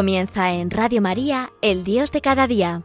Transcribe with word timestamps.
Comienza 0.00 0.50
en 0.54 0.70
Radio 0.70 1.02
María, 1.02 1.52
El 1.60 1.84
Dios 1.84 2.10
de 2.10 2.22
cada 2.22 2.46
día. 2.46 2.84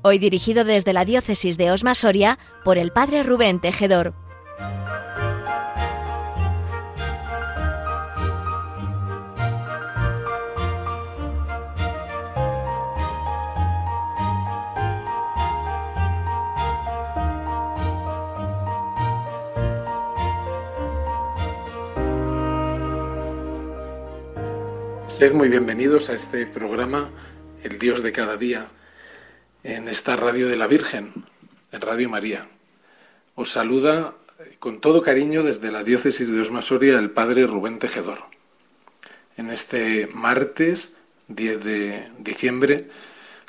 Hoy 0.00 0.18
dirigido 0.18 0.64
desde 0.64 0.94
la 0.94 1.04
Diócesis 1.04 1.58
de 1.58 1.70
Osma 1.70 1.94
Soria 1.94 2.38
por 2.64 2.78
el 2.78 2.90
Padre 2.90 3.22
Rubén 3.24 3.60
Tejedor. 3.60 4.14
Sed 25.08 25.32
muy 25.32 25.48
bienvenidos 25.48 26.10
a 26.10 26.12
este 26.12 26.46
programa 26.46 27.10
El 27.62 27.78
Dios 27.78 28.02
de 28.02 28.12
cada 28.12 28.36
día 28.36 28.68
en 29.64 29.88
esta 29.88 30.16
radio 30.16 30.48
de 30.48 30.56
la 30.56 30.66
Virgen, 30.66 31.24
en 31.72 31.80
Radio 31.80 32.10
María. 32.10 32.46
Os 33.34 33.50
saluda 33.50 34.14
con 34.58 34.80
todo 34.80 35.00
cariño 35.00 35.42
desde 35.42 35.72
la 35.72 35.82
diócesis 35.82 36.30
de 36.30 36.42
Osmasoria 36.42 36.98
el 36.98 37.10
Padre 37.10 37.46
Rubén 37.46 37.78
Tejedor. 37.78 38.18
En 39.38 39.50
este 39.50 40.08
martes 40.08 40.92
10 41.28 41.64
de 41.64 42.08
diciembre, 42.18 42.88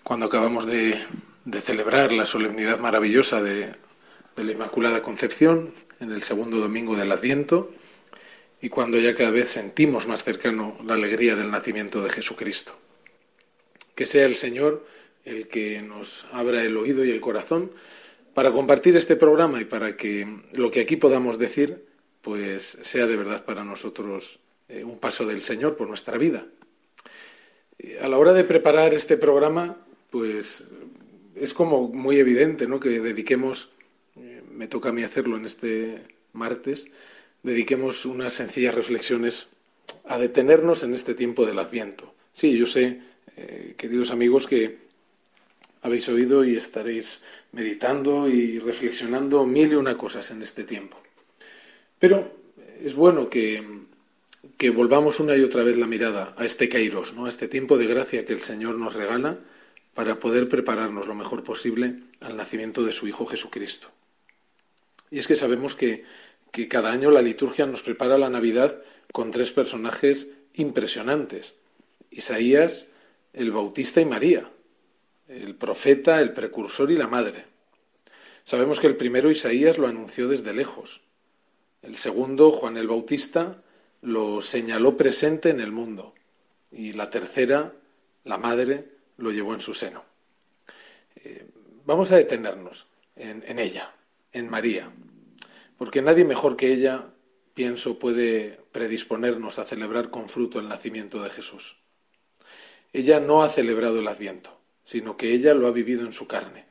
cuando 0.02 0.28
acabamos 0.28 0.66
de, 0.66 1.04
de 1.44 1.62
celebrar 1.62 2.14
la 2.14 2.26
solemnidad 2.26 2.80
maravillosa 2.80 3.42
de, 3.42 3.74
de 4.36 4.44
la 4.46 4.52
Inmaculada 4.54 5.04
Concepción, 5.04 5.74
en 6.00 6.14
el 6.14 6.22
segundo 6.22 6.58
domingo 6.58 6.96
del 6.96 7.12
Adviento, 7.12 7.70
y 8.62 8.70
cuando 8.70 9.00
ya 9.00 9.16
cada 9.16 9.30
vez 9.30 9.50
sentimos 9.50 10.08
más 10.08 10.24
cercano 10.24 10.78
la 10.86 10.96
alegría 10.96 11.36
del 11.36 11.52
nacimiento 11.52 12.04
de 12.04 12.10
Jesucristo. 12.10 12.74
Que 13.96 14.06
sea 14.06 14.26
el 14.26 14.36
Señor 14.36 14.86
el 15.26 15.48
que 15.48 15.82
nos 15.82 16.26
abra 16.32 16.64
el 16.64 16.76
oído 16.78 17.04
y 17.06 17.12
el 17.12 17.20
corazón 17.20 17.72
para 18.34 18.52
compartir 18.52 18.96
este 18.96 19.16
programa 19.16 19.62
y 19.62 19.66
para 19.66 19.96
que 19.96 20.28
lo 20.54 20.72
que 20.72 20.82
aquí 20.82 20.96
podamos 20.96 21.38
decir 21.38 21.86
pues 22.22 22.78
sea 22.82 23.08
de 23.08 23.16
verdad 23.16 23.46
para 23.46 23.64
nosotros 23.64 24.40
eh, 24.68 24.84
un 24.84 25.00
paso 25.00 25.26
del 25.26 25.42
Señor 25.42 25.76
por 25.78 25.88
nuestra 25.88 26.18
vida. 26.18 26.46
A 28.02 28.08
la 28.08 28.18
hora 28.18 28.34
de 28.34 28.44
preparar 28.44 28.94
este 28.94 29.16
programa, 29.16 29.78
pues 30.10 30.66
es 31.36 31.54
como 31.54 31.88
muy 31.88 32.18
evidente, 32.18 32.68
¿no? 32.68 32.80
Que 32.80 33.00
dediquemos, 33.00 33.70
eh, 34.18 34.44
me 34.52 34.68
toca 34.68 34.90
a 34.90 34.92
mí 34.92 35.04
hacerlo 35.04 35.38
en 35.38 35.46
este 35.46 36.04
martes, 36.34 36.88
dediquemos 37.44 38.06
unas 38.06 38.34
sencillas 38.34 38.76
reflexiones 38.76 39.48
a 40.06 40.18
detenernos 40.18 40.84
en 40.84 40.94
este 40.94 41.14
tiempo 41.16 41.46
del 41.46 41.60
Adviento. 41.60 42.14
Sí, 42.34 42.58
yo 42.58 42.66
sé, 42.66 43.02
eh, 43.38 43.74
queridos 43.78 44.12
amigos, 44.12 44.48
que 44.48 44.78
habéis 45.82 46.08
oído 46.10 46.44
y 46.44 46.56
estaréis 46.56 47.24
meditando 47.52 48.28
y 48.28 48.60
reflexionando 48.60 49.46
mil 49.46 49.72
y 49.72 49.76
una 49.76 49.98
cosas 49.98 50.30
en 50.32 50.42
este 50.42 50.64
tiempo. 50.64 50.98
Pero 51.98 52.32
es 52.82 52.96
bueno 52.96 53.30
que, 53.30 53.64
que 54.58 54.70
volvamos 54.70 55.20
una 55.20 55.36
y 55.36 55.42
otra 55.42 55.64
vez 55.64 55.78
la 55.78 55.88
mirada 55.88 56.34
a 56.38 56.46
este 56.46 56.70
Kairos, 56.70 57.14
¿no? 57.14 57.26
a 57.26 57.30
este 57.30 57.48
tiempo 57.48 57.78
de 57.78 57.88
gracia 57.88 58.26
que 58.26 58.34
el 58.34 58.42
Señor 58.42 58.76
nos 58.76 58.94
regala 58.94 59.40
para 59.94 60.20
poder 60.20 60.48
prepararnos 60.48 61.08
lo 61.08 61.16
mejor 61.16 61.44
posible 61.44 61.96
al 62.22 62.38
nacimiento 62.38 62.84
de 62.84 62.92
su 62.92 63.08
Hijo 63.08 63.26
Jesucristo. 63.26 63.90
Y 65.12 65.20
es 65.20 65.28
que 65.28 65.36
sabemos 65.36 65.76
que 65.76 66.04
que 66.52 66.68
cada 66.68 66.92
año 66.92 67.12
la 67.12 67.22
liturgia 67.22 67.66
nos 67.66 67.84
prepara 67.84 68.18
la 68.18 68.30
Navidad 68.30 68.82
con 69.12 69.32
tres 69.32 69.52
personajes 69.52 70.28
impresionantes. 70.54 71.56
Isaías, 72.10 72.88
el 73.34 73.52
Bautista 73.52 74.02
y 74.02 74.06
María, 74.06 74.50
el 75.28 75.56
profeta, 75.56 76.22
el 76.22 76.34
precursor 76.34 76.92
y 76.92 76.98
la 76.98 77.08
madre. 77.08 77.46
Sabemos 78.44 78.80
que 78.80 78.88
el 78.88 78.96
primero 78.96 79.30
Isaías 79.30 79.78
lo 79.78 79.88
anunció 79.88 80.28
desde 80.28 80.54
lejos. 80.54 81.02
El 81.82 81.98
segundo, 81.98 82.52
Juan 82.52 82.78
el 82.78 82.88
Bautista, 82.88 83.62
lo 84.02 84.42
señaló 84.42 84.98
presente 84.98 85.50
en 85.50 85.60
el 85.60 85.72
mundo. 85.72 86.16
Y 86.72 86.94
la 86.94 87.10
tercera, 87.10 87.74
la 88.24 88.38
madre, 88.38 88.86
lo 89.18 89.32
llevó 89.32 89.54
en 89.54 89.60
su 89.60 89.74
seno. 89.74 90.04
Eh, 91.16 91.46
vamos 91.86 92.12
a 92.12 92.16
detenernos 92.16 92.88
en, 93.16 93.44
en 93.48 93.60
ella, 93.60 93.94
en 94.32 94.50
María 94.50 94.92
porque 95.80 96.02
nadie 96.02 96.26
mejor 96.26 96.58
que 96.58 96.74
ella, 96.74 97.06
pienso, 97.54 98.00
puede 98.00 98.60
predisponernos 98.74 99.60
a 99.60 99.64
celebrar 99.64 100.10
con 100.10 100.28
fruto 100.28 100.60
el 100.60 100.68
nacimiento 100.68 101.24
de 101.24 101.30
Jesús. 101.30 101.78
Ella 102.92 103.22
no 103.22 103.44
ha 103.44 103.50
celebrado 103.50 104.00
el 104.00 104.08
Adviento, 104.10 104.60
sino 104.84 105.16
que 105.16 105.32
ella 105.32 105.54
lo 105.54 105.68
ha 105.68 105.72
vivido 105.72 106.06
en 106.06 106.12
su 106.12 106.28
carne. 106.28 106.66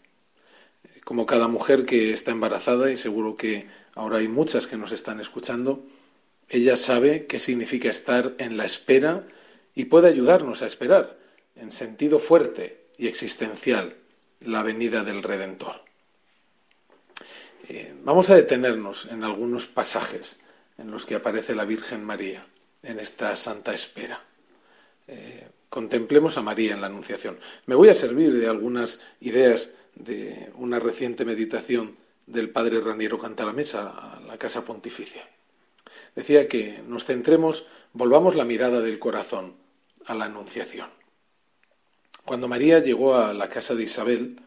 Como 1.05 1.25
cada 1.25 1.49
mujer 1.49 1.87
que 1.87 2.13
está 2.13 2.33
embarazada, 2.33 2.93
y 2.93 2.99
seguro 2.99 3.35
que 3.35 3.67
ahora 3.95 4.19
hay 4.19 4.29
muchas 4.29 4.67
que 4.67 4.77
nos 4.77 4.93
están 4.93 5.21
escuchando, 5.21 5.87
ella 6.51 6.77
sabe 6.77 7.25
qué 7.25 7.39
significa 7.39 7.89
estar 7.89 8.35
en 8.37 8.59
la 8.59 8.67
espera 8.67 9.27
y 9.75 9.87
puede 9.87 10.09
ayudarnos 10.09 10.61
a 10.61 10.67
esperar, 10.67 11.19
en 11.57 11.73
sentido 11.73 12.19
fuerte 12.19 12.89
y 12.99 13.07
existencial, 13.07 13.97
la 14.41 14.63
venida 14.63 15.03
del 15.03 15.23
Redentor. 15.23 15.88
Eh, 17.69 17.95
vamos 18.03 18.31
a 18.31 18.35
detenernos 18.35 19.07
en 19.13 19.25
algunos 19.25 19.67
pasajes 19.67 20.41
en 20.79 20.91
los 20.91 21.05
que 21.05 21.17
aparece 21.17 21.55
la 21.55 21.67
Virgen 21.67 22.03
María 22.03 22.47
en 22.83 22.99
esta 22.99 23.37
santa 23.37 23.75
espera. 23.75 24.25
Eh, 25.07 25.49
contemplemos 25.69 26.39
a 26.39 26.43
María 26.43 26.73
en 26.73 26.81
la 26.81 26.87
Anunciación. 26.87 27.39
Me 27.67 27.75
voy 27.75 27.91
a 27.91 27.95
servir 27.95 28.33
de 28.33 28.47
algunas 28.47 29.03
ideas 29.21 29.73
de 29.95 30.51
una 30.55 30.79
reciente 30.79 31.27
meditación 31.27 31.97
del 32.27 32.49
padre 32.49 32.81
Raniero 32.81 33.19
Cantalamesa 33.19 33.89
a 33.89 34.21
la 34.21 34.39
Casa 34.39 34.65
Pontificia. 34.65 35.29
Decía 36.15 36.49
que 36.49 36.83
nos 36.87 37.05
centremos, 37.05 37.69
volvamos 37.93 38.35
la 38.35 38.45
mirada 38.47 38.81
del 38.81 38.99
corazón 38.99 39.57
a 40.07 40.15
la 40.15 40.25
Anunciación. 40.25 40.89
Cuando 42.25 42.49
María 42.49 42.79
llegó 42.79 43.17
a 43.17 43.35
la 43.35 43.49
casa 43.49 43.75
de 43.75 43.83
Isabel, 43.83 44.41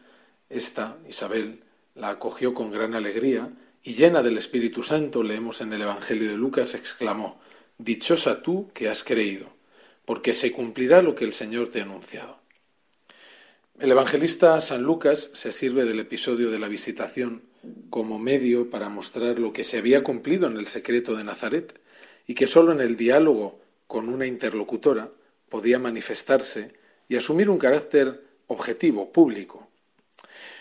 esta, 0.48 0.98
Isabel, 1.08 1.61
la 1.94 2.10
acogió 2.10 2.54
con 2.54 2.70
gran 2.70 2.94
alegría 2.94 3.52
y 3.82 3.94
llena 3.94 4.22
del 4.22 4.38
Espíritu 4.38 4.82
Santo, 4.82 5.22
leemos 5.22 5.60
en 5.60 5.72
el 5.72 5.82
Evangelio 5.82 6.28
de 6.28 6.36
Lucas, 6.36 6.74
exclamó, 6.74 7.40
Dichosa 7.78 8.42
tú 8.42 8.70
que 8.72 8.88
has 8.88 9.02
creído, 9.02 9.48
porque 10.04 10.34
se 10.34 10.52
cumplirá 10.52 11.02
lo 11.02 11.14
que 11.14 11.24
el 11.24 11.32
Señor 11.32 11.68
te 11.68 11.80
ha 11.80 11.84
anunciado. 11.84 12.40
El 13.78 13.90
evangelista 13.90 14.60
San 14.60 14.82
Lucas 14.82 15.30
se 15.32 15.50
sirve 15.50 15.84
del 15.84 15.98
episodio 15.98 16.50
de 16.50 16.60
la 16.60 16.68
visitación 16.68 17.42
como 17.90 18.18
medio 18.18 18.70
para 18.70 18.88
mostrar 18.88 19.40
lo 19.40 19.52
que 19.52 19.64
se 19.64 19.78
había 19.78 20.04
cumplido 20.04 20.46
en 20.46 20.56
el 20.56 20.66
secreto 20.66 21.16
de 21.16 21.24
Nazaret 21.24 21.80
y 22.26 22.34
que 22.34 22.46
sólo 22.46 22.72
en 22.72 22.80
el 22.80 22.96
diálogo 22.96 23.60
con 23.88 24.08
una 24.08 24.26
interlocutora 24.26 25.10
podía 25.48 25.80
manifestarse 25.80 26.74
y 27.08 27.16
asumir 27.16 27.50
un 27.50 27.58
carácter 27.58 28.22
objetivo, 28.46 29.10
público. 29.10 29.68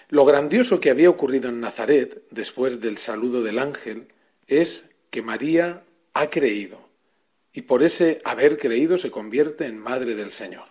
Lo 0.10 0.26
grandioso 0.26 0.80
que 0.80 0.90
había 0.90 1.10
ocurrido 1.10 1.50
en 1.50 1.62
Nazaret 1.62 2.24
después 2.32 2.82
del 2.82 2.98
saludo 2.98 3.44
del 3.44 3.60
ángel 3.60 4.08
es 4.48 4.90
que 5.10 5.22
María 5.22 5.84
ha 6.14 6.30
creído 6.30 6.92
y 7.54 7.64
por 7.64 7.84
ese 7.84 8.22
haber 8.24 8.58
creído 8.58 8.98
se 8.98 9.12
convierte 9.12 9.66
en 9.66 9.78
madre 9.78 10.16
del 10.16 10.32
Señor. 10.32 10.66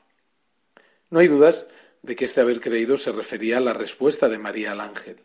No 1.10 1.20
hay 1.20 1.28
dudas 1.28 1.66
de 2.02 2.16
que 2.16 2.24
este 2.24 2.40
haber 2.40 2.60
creído 2.60 2.96
se 2.96 3.12
refería 3.12 3.58
a 3.58 3.60
la 3.60 3.74
respuesta 3.74 4.28
de 4.28 4.38
María 4.38 4.72
al 4.72 4.80
ángel. 4.80 5.16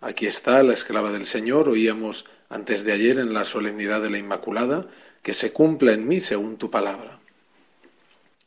Aquí 0.00 0.26
está 0.26 0.62
la 0.62 0.74
esclava 0.74 1.10
del 1.10 1.26
Señor, 1.26 1.68
oíamos 1.68 2.26
antes 2.48 2.84
de 2.84 2.92
ayer 2.92 3.18
en 3.18 3.32
la 3.32 3.44
solemnidad 3.44 4.00
de 4.02 4.10
la 4.10 4.18
Inmaculada, 4.18 4.86
que 5.22 5.34
se 5.34 5.52
cumpla 5.52 5.92
en 5.92 6.06
mí 6.06 6.20
según 6.20 6.58
tu 6.58 6.70
palabra. 6.70 7.18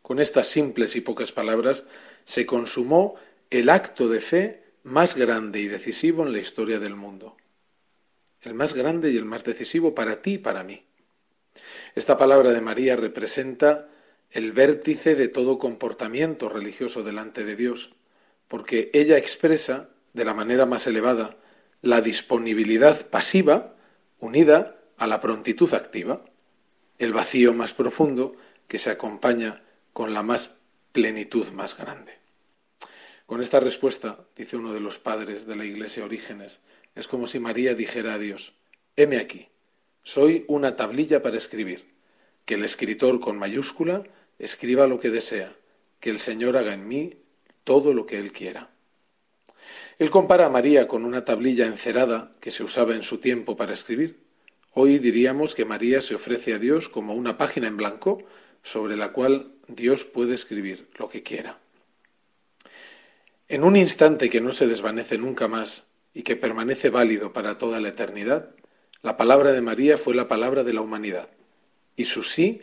Con 0.02 0.20
estas 0.20 0.48
simples 0.48 0.96
y 0.96 1.02
pocas 1.02 1.32
palabras 1.32 1.84
se 2.24 2.46
consumó 2.46 3.16
el 3.50 3.70
acto 3.70 4.08
de 4.08 4.22
fe 4.22 4.64
más 4.84 5.16
grande 5.16 5.60
y 5.60 5.68
decisivo 5.68 6.24
en 6.24 6.34
la 6.34 6.40
historia 6.40 6.80
del 6.80 6.96
mundo. 6.96 7.36
El 8.42 8.54
más 8.54 8.76
grande 8.76 9.10
y 9.12 9.18
el 9.18 9.26
más 9.26 9.44
decisivo 9.44 9.96
para 9.96 10.22
ti 10.22 10.34
y 10.34 10.38
para 10.38 10.64
mí. 10.64 10.86
Esta 11.96 12.16
palabra 12.16 12.52
de 12.52 12.62
María 12.62 12.96
representa 12.96 13.90
el 14.30 14.52
vértice 14.52 15.16
de 15.16 15.30
todo 15.30 15.58
comportamiento 15.58 16.48
religioso 16.48 17.04
delante 17.04 17.44
de 17.44 17.56
Dios, 17.56 17.96
porque 18.48 18.92
ella 18.94 19.18
expresa, 19.18 19.90
de 20.14 20.26
la 20.26 20.36
manera 20.36 20.68
más 20.68 20.86
elevada, 20.86 21.38
la 21.82 22.02
disponibilidad 22.02 23.08
pasiva 23.10 23.76
unida 24.20 24.80
a 24.98 25.08
la 25.08 25.20
prontitud 25.20 25.74
activa, 25.74 26.24
el 27.00 27.14
vacío 27.14 27.54
más 27.54 27.74
profundo 27.74 28.36
que 28.68 28.78
se 28.78 28.92
acompaña 28.92 29.64
con 29.92 30.14
la 30.14 30.22
más 30.22 30.60
plenitud 30.92 31.50
más 31.52 31.76
grande. 31.76 32.19
Con 33.30 33.44
esta 33.44 33.60
respuesta, 33.60 34.26
dice 34.36 34.58
uno 34.58 34.74
de 34.74 34.80
los 34.80 34.98
padres 34.98 35.46
de 35.46 35.56
la 35.56 35.64
Iglesia 35.64 36.04
Orígenes, 36.04 36.62
es 36.96 37.08
como 37.08 37.28
si 37.28 37.40
María 37.40 37.76
dijera 37.76 38.16
a 38.16 38.18
Dios, 38.18 38.54
heme 38.96 39.18
aquí, 39.18 39.50
soy 40.02 40.46
una 40.48 40.76
tablilla 40.76 41.22
para 41.22 41.38
escribir, 41.38 41.86
que 42.44 42.56
el 42.56 42.66
escritor 42.66 43.20
con 43.20 43.38
mayúscula 43.38 44.02
escriba 44.40 44.88
lo 44.88 45.00
que 45.00 45.12
desea, 45.12 45.56
que 46.00 46.10
el 46.10 46.18
Señor 46.18 46.58
haga 46.58 46.74
en 46.74 46.88
mí 46.88 47.18
todo 47.64 47.94
lo 47.94 48.08
que 48.08 48.18
Él 48.18 48.32
quiera. 48.32 48.72
Él 50.00 50.10
compara 50.10 50.48
a 50.48 50.50
María 50.50 50.88
con 50.88 51.06
una 51.06 51.24
tablilla 51.24 51.68
encerada 51.68 52.32
que 52.40 52.50
se 52.50 52.64
usaba 52.64 52.96
en 52.96 53.04
su 53.04 53.20
tiempo 53.20 53.56
para 53.56 53.74
escribir. 53.74 54.18
Hoy 54.74 54.98
diríamos 54.98 55.54
que 55.54 55.66
María 55.66 56.02
se 56.02 56.16
ofrece 56.16 56.56
a 56.56 56.58
Dios 56.58 56.90
como 56.90 57.14
una 57.14 57.38
página 57.38 57.68
en 57.68 57.78
blanco 57.78 58.24
sobre 58.64 58.98
la 58.98 59.12
cual 59.12 59.52
Dios 59.68 60.04
puede 60.04 60.34
escribir 60.34 60.90
lo 60.98 61.10
que 61.10 61.22
quiera. 61.22 61.60
En 63.50 63.64
un 63.64 63.76
instante 63.76 64.30
que 64.30 64.42
no 64.42 64.52
se 64.52 64.68
desvanece 64.68 65.18
nunca 65.18 65.48
más 65.48 65.88
y 66.14 66.22
que 66.22 66.36
permanece 66.36 66.92
válido 66.92 67.34
para 67.34 67.58
toda 67.58 67.80
la 67.80 67.90
eternidad, 67.90 68.52
la 69.02 69.18
palabra 69.18 69.54
de 69.54 69.62
María 69.62 69.98
fue 69.98 70.14
la 70.14 70.28
palabra 70.28 70.64
de 70.64 70.72
la 70.72 70.82
humanidad 70.82 71.30
y 71.96 72.06
su 72.06 72.22
sí 72.22 72.62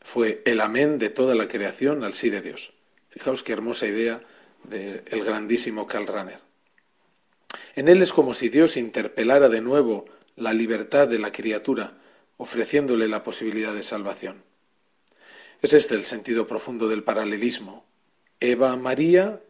fue 0.00 0.42
el 0.44 0.60
amén 0.60 0.98
de 0.98 1.08
toda 1.08 1.36
la 1.36 1.46
creación 1.46 2.02
al 2.02 2.14
sí 2.14 2.30
de 2.30 2.42
Dios. 2.42 2.72
Fijaos 3.10 3.44
qué 3.44 3.52
hermosa 3.52 3.86
idea 3.86 4.22
del 4.64 5.24
grandísimo 5.24 5.86
Karl 5.86 6.08
Rahner. 6.08 6.40
En 7.76 7.86
él 7.86 8.02
es 8.02 8.12
como 8.12 8.34
si 8.34 8.48
Dios 8.48 8.76
interpelara 8.76 9.48
de 9.48 9.60
nuevo 9.60 10.06
la 10.34 10.52
libertad 10.52 11.06
de 11.06 11.20
la 11.20 11.30
criatura, 11.30 11.98
ofreciéndole 12.38 13.06
la 13.06 13.22
posibilidad 13.22 13.72
de 13.72 13.84
salvación. 13.84 14.42
Es 15.62 15.74
este 15.74 15.94
el 15.94 16.02
sentido 16.02 16.48
profundo 16.48 16.88
del 16.88 17.04
paralelismo. 17.04 17.86
Eva 18.40 18.74
María 18.76 19.40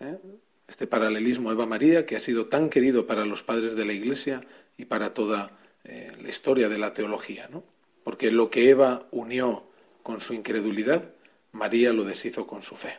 ¿eh? 0.00 0.18
este 0.66 0.86
paralelismo 0.86 1.50
Eva-María 1.50 2.06
que 2.06 2.16
ha 2.16 2.20
sido 2.20 2.46
tan 2.46 2.68
querido 2.68 3.06
para 3.06 3.24
los 3.24 3.42
padres 3.42 3.74
de 3.74 3.84
la 3.84 3.92
Iglesia 3.92 4.42
y 4.76 4.84
para 4.84 5.14
toda 5.14 5.58
eh, 5.84 6.12
la 6.20 6.28
historia 6.28 6.68
de 6.68 6.78
la 6.78 6.92
teología, 6.92 7.48
¿no? 7.50 7.64
porque 8.04 8.30
lo 8.30 8.50
que 8.50 8.70
Eva 8.70 9.06
unió 9.10 9.64
con 10.02 10.20
su 10.20 10.34
incredulidad, 10.34 11.10
María 11.52 11.92
lo 11.92 12.04
deshizo 12.04 12.46
con 12.46 12.62
su 12.62 12.76
fe. 12.76 12.94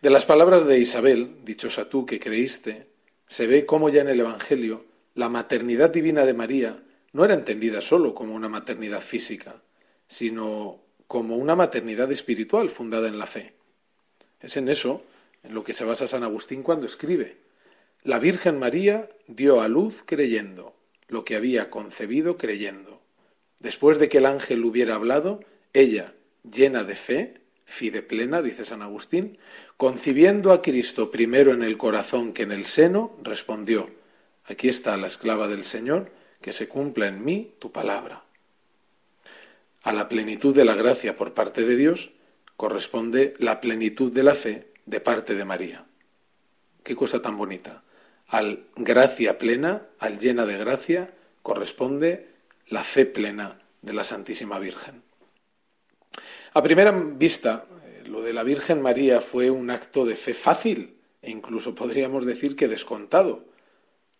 De 0.00 0.10
las 0.10 0.24
palabras 0.24 0.66
de 0.66 0.78
Isabel, 0.78 1.36
dichosa 1.44 1.88
tú 1.88 2.06
que 2.06 2.18
creíste, 2.18 2.86
se 3.26 3.46
ve 3.46 3.66
cómo 3.66 3.88
ya 3.88 4.00
en 4.00 4.08
el 4.08 4.20
Evangelio 4.20 4.84
la 5.14 5.28
maternidad 5.28 5.90
divina 5.90 6.24
de 6.24 6.34
María 6.34 6.82
no 7.12 7.24
era 7.24 7.34
entendida 7.34 7.80
solo 7.80 8.14
como 8.14 8.34
una 8.34 8.48
maternidad 8.48 9.00
física, 9.00 9.62
sino 10.06 10.80
como 11.06 11.36
una 11.36 11.56
maternidad 11.56 12.10
espiritual 12.10 12.70
fundada 12.70 13.08
en 13.08 13.18
la 13.18 13.26
fe. 13.26 13.54
Es 14.40 14.56
en 14.56 14.68
eso 14.68 15.04
en 15.42 15.54
lo 15.54 15.64
que 15.64 15.74
se 15.74 15.84
basa 15.84 16.08
San 16.08 16.24
Agustín 16.24 16.62
cuando 16.62 16.86
escribe. 16.86 17.38
La 18.02 18.18
Virgen 18.18 18.58
María 18.58 19.10
dio 19.26 19.60
a 19.60 19.68
luz 19.68 20.02
creyendo, 20.04 20.74
lo 21.08 21.24
que 21.24 21.36
había 21.36 21.70
concebido 21.70 22.36
creyendo. 22.36 23.00
Después 23.58 23.98
de 23.98 24.08
que 24.08 24.18
el 24.18 24.26
ángel 24.26 24.64
hubiera 24.64 24.94
hablado, 24.94 25.40
ella, 25.72 26.14
llena 26.42 26.84
de 26.84 26.96
fe, 26.96 27.40
fide 27.66 28.02
plena, 28.02 28.42
dice 28.42 28.64
San 28.64 28.82
Agustín, 28.82 29.38
concibiendo 29.76 30.52
a 30.52 30.62
Cristo 30.62 31.10
primero 31.10 31.52
en 31.52 31.62
el 31.62 31.76
corazón 31.76 32.32
que 32.32 32.42
en 32.42 32.52
el 32.52 32.64
seno, 32.64 33.16
respondió, 33.22 33.90
aquí 34.44 34.68
está 34.68 34.96
la 34.96 35.06
esclava 35.06 35.46
del 35.46 35.64
Señor, 35.64 36.10
que 36.40 36.52
se 36.52 36.68
cumpla 36.68 37.06
en 37.06 37.22
mí 37.22 37.54
tu 37.58 37.70
palabra. 37.70 38.24
A 39.82 39.92
la 39.92 40.08
plenitud 40.08 40.54
de 40.54 40.64
la 40.64 40.74
gracia 40.74 41.16
por 41.16 41.34
parte 41.34 41.64
de 41.64 41.76
Dios 41.76 42.12
corresponde 42.56 43.34
la 43.38 43.60
plenitud 43.60 44.12
de 44.12 44.22
la 44.22 44.34
fe 44.34 44.69
de 44.86 45.00
parte 45.00 45.34
de 45.34 45.44
María. 45.44 45.86
Qué 46.82 46.96
cosa 46.96 47.20
tan 47.20 47.36
bonita. 47.36 47.82
Al 48.28 48.64
gracia 48.76 49.38
plena, 49.38 49.82
al 49.98 50.18
llena 50.18 50.46
de 50.46 50.56
gracia, 50.56 51.10
corresponde 51.42 52.28
la 52.68 52.84
fe 52.84 53.06
plena 53.06 53.60
de 53.82 53.92
la 53.92 54.04
Santísima 54.04 54.58
Virgen. 54.58 55.02
A 56.52 56.62
primera 56.62 56.92
vista, 56.92 57.66
eh, 57.84 58.04
lo 58.06 58.22
de 58.22 58.32
la 58.32 58.42
Virgen 58.42 58.82
María 58.82 59.20
fue 59.20 59.50
un 59.50 59.70
acto 59.70 60.04
de 60.04 60.16
fe 60.16 60.34
fácil 60.34 60.96
e 61.22 61.30
incluso 61.30 61.74
podríamos 61.74 62.26
decir 62.26 62.56
que 62.56 62.68
descontado. 62.68 63.44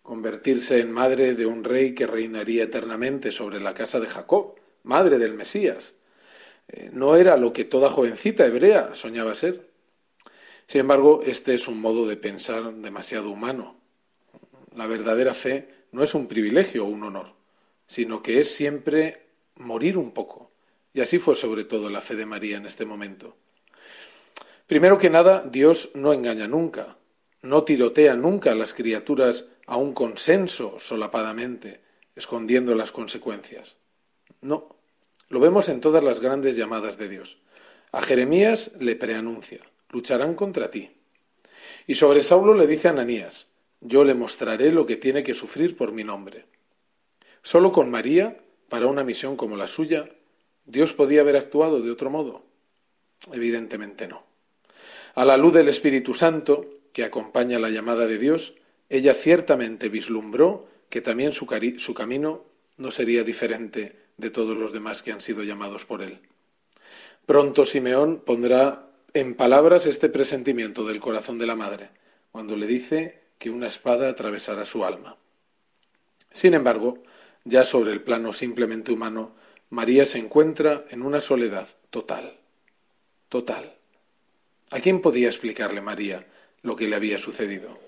Convertirse 0.02 0.80
en 0.80 0.92
madre 0.92 1.34
de 1.34 1.46
un 1.46 1.64
rey 1.64 1.94
que 1.94 2.06
reinaría 2.06 2.64
eternamente 2.64 3.30
sobre 3.30 3.60
la 3.60 3.74
casa 3.74 4.00
de 4.00 4.06
Jacob, 4.06 4.54
madre 4.82 5.18
del 5.18 5.34
Mesías. 5.34 5.94
Eh, 6.68 6.90
no 6.92 7.16
era 7.16 7.36
lo 7.36 7.52
que 7.52 7.64
toda 7.64 7.90
jovencita 7.90 8.46
hebrea 8.46 8.94
soñaba 8.94 9.34
ser. 9.34 9.69
Sin 10.70 10.82
embargo, 10.82 11.22
este 11.26 11.54
es 11.54 11.66
un 11.66 11.80
modo 11.80 12.06
de 12.06 12.16
pensar 12.16 12.72
demasiado 12.74 13.28
humano. 13.30 13.74
La 14.76 14.86
verdadera 14.86 15.34
fe 15.34 15.66
no 15.90 16.04
es 16.04 16.14
un 16.14 16.28
privilegio 16.28 16.84
o 16.84 16.88
un 16.88 17.02
honor, 17.02 17.32
sino 17.88 18.22
que 18.22 18.38
es 18.38 18.54
siempre 18.54 19.26
morir 19.56 19.98
un 19.98 20.12
poco. 20.12 20.52
Y 20.94 21.00
así 21.00 21.18
fue 21.18 21.34
sobre 21.34 21.64
todo 21.64 21.90
la 21.90 22.00
fe 22.00 22.14
de 22.14 22.24
María 22.24 22.56
en 22.56 22.66
este 22.66 22.84
momento. 22.84 23.34
Primero 24.68 24.96
que 24.96 25.10
nada, 25.10 25.42
Dios 25.44 25.90
no 25.94 26.12
engaña 26.12 26.46
nunca, 26.46 26.98
no 27.42 27.64
tirotea 27.64 28.14
nunca 28.14 28.52
a 28.52 28.54
las 28.54 28.72
criaturas 28.72 29.48
a 29.66 29.76
un 29.76 29.92
consenso 29.92 30.78
solapadamente, 30.78 31.80
escondiendo 32.14 32.76
las 32.76 32.92
consecuencias. 32.92 33.74
No, 34.40 34.76
lo 35.30 35.40
vemos 35.40 35.68
en 35.68 35.80
todas 35.80 36.04
las 36.04 36.20
grandes 36.20 36.54
llamadas 36.54 36.96
de 36.96 37.08
Dios. 37.08 37.38
A 37.90 38.02
Jeremías 38.02 38.70
le 38.78 38.94
preanuncia 38.94 39.62
lucharán 39.90 40.34
contra 40.34 40.70
ti. 40.70 40.90
Y 41.86 41.94
sobre 41.94 42.22
Saulo 42.22 42.54
le 42.54 42.66
dice 42.66 42.88
Ananías, 42.88 43.48
yo 43.80 44.04
le 44.04 44.14
mostraré 44.14 44.72
lo 44.72 44.86
que 44.86 44.96
tiene 44.96 45.22
que 45.22 45.34
sufrir 45.34 45.76
por 45.76 45.92
mi 45.92 46.04
nombre. 46.04 46.46
Solo 47.42 47.72
con 47.72 47.90
María, 47.90 48.38
para 48.68 48.86
una 48.86 49.04
misión 49.04 49.36
como 49.36 49.56
la 49.56 49.66
suya, 49.66 50.08
¿Dios 50.66 50.92
podía 50.92 51.22
haber 51.22 51.36
actuado 51.36 51.80
de 51.80 51.90
otro 51.90 52.10
modo? 52.10 52.44
Evidentemente 53.32 54.06
no. 54.06 54.24
A 55.14 55.24
la 55.24 55.36
luz 55.36 55.54
del 55.54 55.68
Espíritu 55.68 56.14
Santo, 56.14 56.64
que 56.92 57.04
acompaña 57.04 57.58
la 57.58 57.70
llamada 57.70 58.06
de 58.06 58.18
Dios, 58.18 58.54
ella 58.88 59.14
ciertamente 59.14 59.88
vislumbró 59.88 60.68
que 60.88 61.00
también 61.00 61.32
su, 61.32 61.46
su 61.78 61.94
camino 61.94 62.44
no 62.76 62.90
sería 62.90 63.24
diferente 63.24 63.96
de 64.16 64.30
todos 64.30 64.56
los 64.56 64.72
demás 64.72 65.02
que 65.02 65.12
han 65.12 65.20
sido 65.20 65.42
llamados 65.42 65.84
por 65.84 66.02
él. 66.02 66.20
Pronto 67.26 67.64
Simeón 67.64 68.22
pondrá 68.24 68.89
en 69.12 69.34
palabras 69.34 69.86
este 69.86 70.08
presentimiento 70.08 70.84
del 70.84 71.00
corazón 71.00 71.38
de 71.38 71.46
la 71.46 71.56
madre, 71.56 71.90
cuando 72.30 72.56
le 72.56 72.66
dice 72.66 73.20
que 73.38 73.50
una 73.50 73.66
espada 73.66 74.08
atravesará 74.08 74.64
su 74.64 74.84
alma. 74.84 75.16
Sin 76.30 76.54
embargo, 76.54 77.02
ya 77.44 77.64
sobre 77.64 77.92
el 77.92 78.02
plano 78.02 78.32
simplemente 78.32 78.92
humano, 78.92 79.34
María 79.70 80.06
se 80.06 80.18
encuentra 80.18 80.84
en 80.90 81.02
una 81.02 81.20
soledad 81.20 81.66
total. 81.90 82.38
Total. 83.28 83.74
¿A 84.70 84.78
quién 84.78 85.00
podía 85.00 85.28
explicarle 85.28 85.80
María 85.80 86.24
lo 86.62 86.76
que 86.76 86.86
le 86.86 86.94
había 86.94 87.18
sucedido? 87.18 87.78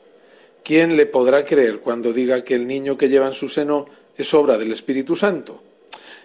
¿Quién 0.65 0.97
le 0.97 1.07
podrá 1.07 1.45
creer 1.45 1.81
cuando 1.81 2.13
diga 2.13 2.43
que 2.43 2.55
el 2.55 2.67
niño 2.67 2.97
que 2.97 3.09
lleva 3.09 3.27
en 3.27 3.35
su 3.35 3.49
seno 3.49 3.87
es 4.17 4.33
obra 4.35 4.59
del 4.59 4.73
Espíritu 4.73 5.15
Santo? 5.15 5.63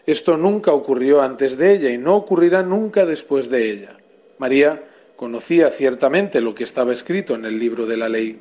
Esto 0.06 0.38
nunca 0.38 0.72
ocurrió 0.72 1.22
antes 1.22 1.58
de 1.58 1.74
ella 1.74 1.89
y 1.89 1.98
no 1.98 2.16
ocurrirá 2.16 2.63
nunca 2.63 3.06
después 3.06 3.50
de 3.50 3.72
ella. 3.72 3.97
María 4.38 4.84
conocía 5.15 5.70
ciertamente 5.72 6.41
lo 6.41 6.53
que 6.53 6.63
estaba 6.63 6.94
escrito 6.94 7.36
en 7.36 7.46
el 7.46 7.60
libro 7.60 7.86
de 7.86 7.98
la 7.98 8.10
ley, 8.10 8.39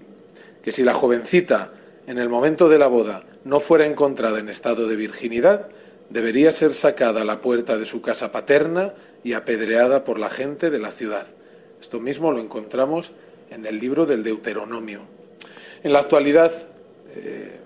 que 0.62 0.72
si 0.72 0.82
la 0.82 0.94
jovencita 0.94 1.72
en 2.06 2.18
el 2.18 2.28
momento 2.28 2.68
de 2.68 2.78
la 2.78 2.86
boda 2.86 3.24
no 3.44 3.60
fuera 3.60 3.86
encontrada 3.86 4.38
en 4.38 4.48
estado 4.48 4.86
de 4.86 4.96
virginidad, 4.96 5.68
debería 6.10 6.52
ser 6.52 6.74
sacada 6.74 7.22
a 7.22 7.24
la 7.24 7.40
puerta 7.40 7.78
de 7.78 7.86
su 7.86 8.02
casa 8.02 8.30
paterna 8.30 8.94
y 9.24 9.32
apedreada 9.32 10.04
por 10.04 10.18
la 10.18 10.30
gente 10.30 10.70
de 10.70 10.78
la 10.78 10.90
ciudad. 10.90 11.26
Esto 11.80 11.98
mismo 12.00 12.30
lo 12.32 12.40
encontramos 12.40 13.12
en 13.50 13.66
el 13.66 13.78
libro 13.78 14.06
del 14.06 14.22
Deuteronomio. 14.22 15.00
En 15.82 15.92
la 15.92 16.00
actualidad, 16.00 16.52
eh, 17.14 17.58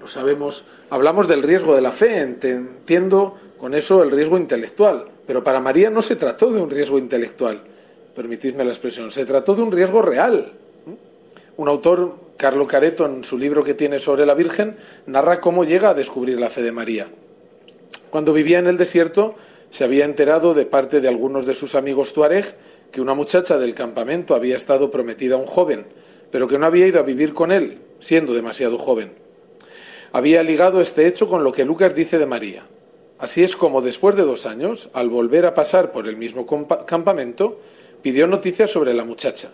lo 0.00 0.06
sabemos, 0.06 0.64
hablamos 0.90 1.28
del 1.28 1.42
riesgo 1.42 1.74
de 1.74 1.82
la 1.82 1.92
fe, 1.92 2.18
entiendo 2.18 3.38
con 3.58 3.74
eso 3.74 4.02
el 4.02 4.10
riesgo 4.10 4.36
intelectual, 4.36 5.04
pero 5.26 5.44
para 5.44 5.60
María 5.60 5.90
no 5.90 6.02
se 6.02 6.16
trató 6.16 6.52
de 6.52 6.60
un 6.60 6.70
riesgo 6.70 6.98
intelectual, 6.98 7.60
permitidme 8.14 8.64
la 8.64 8.70
expresión, 8.70 9.10
se 9.10 9.24
trató 9.24 9.54
de 9.54 9.62
un 9.62 9.72
riesgo 9.72 10.02
real. 10.02 10.52
Un 11.56 11.68
autor, 11.68 12.16
Carlo 12.36 12.66
Careto, 12.66 13.06
en 13.06 13.24
su 13.24 13.38
libro 13.38 13.62
que 13.62 13.74
tiene 13.74 13.98
sobre 13.98 14.26
la 14.26 14.34
Virgen, 14.34 14.76
narra 15.06 15.40
cómo 15.40 15.64
llega 15.64 15.90
a 15.90 15.94
descubrir 15.94 16.40
la 16.40 16.48
fe 16.48 16.62
de 16.62 16.72
María. 16.72 17.08
Cuando 18.10 18.32
vivía 18.32 18.58
en 18.58 18.66
el 18.66 18.78
desierto, 18.78 19.34
se 19.70 19.84
había 19.84 20.04
enterado 20.04 20.54
de 20.54 20.66
parte 20.66 21.00
de 21.00 21.08
algunos 21.08 21.46
de 21.46 21.54
sus 21.54 21.74
amigos 21.74 22.12
tuareg 22.12 22.44
que 22.90 23.00
una 23.00 23.14
muchacha 23.14 23.58
del 23.58 23.74
campamento 23.74 24.34
había 24.34 24.56
estado 24.56 24.90
prometida 24.90 25.34
a 25.34 25.38
un 25.38 25.46
joven, 25.46 25.86
pero 26.30 26.46
que 26.46 26.58
no 26.58 26.66
había 26.66 26.86
ido 26.86 27.00
a 27.00 27.04
vivir 27.04 27.32
con 27.32 27.52
él, 27.52 27.78
siendo 27.98 28.34
demasiado 28.34 28.76
joven. 28.76 29.12
Había 30.12 30.42
ligado 30.42 30.80
este 30.82 31.06
hecho 31.06 31.28
con 31.28 31.42
lo 31.42 31.52
que 31.52 31.64
Lucas 31.64 31.94
dice 31.94 32.18
de 32.18 32.26
María. 32.26 32.64
Así 33.22 33.44
es 33.44 33.54
como 33.54 33.82
después 33.82 34.16
de 34.16 34.24
dos 34.24 34.46
años, 34.46 34.88
al 34.94 35.08
volver 35.08 35.46
a 35.46 35.54
pasar 35.54 35.92
por 35.92 36.08
el 36.08 36.16
mismo 36.16 36.44
campamento, 36.84 37.60
pidió 38.02 38.26
noticias 38.26 38.68
sobre 38.68 38.94
la 38.94 39.04
muchacha. 39.04 39.50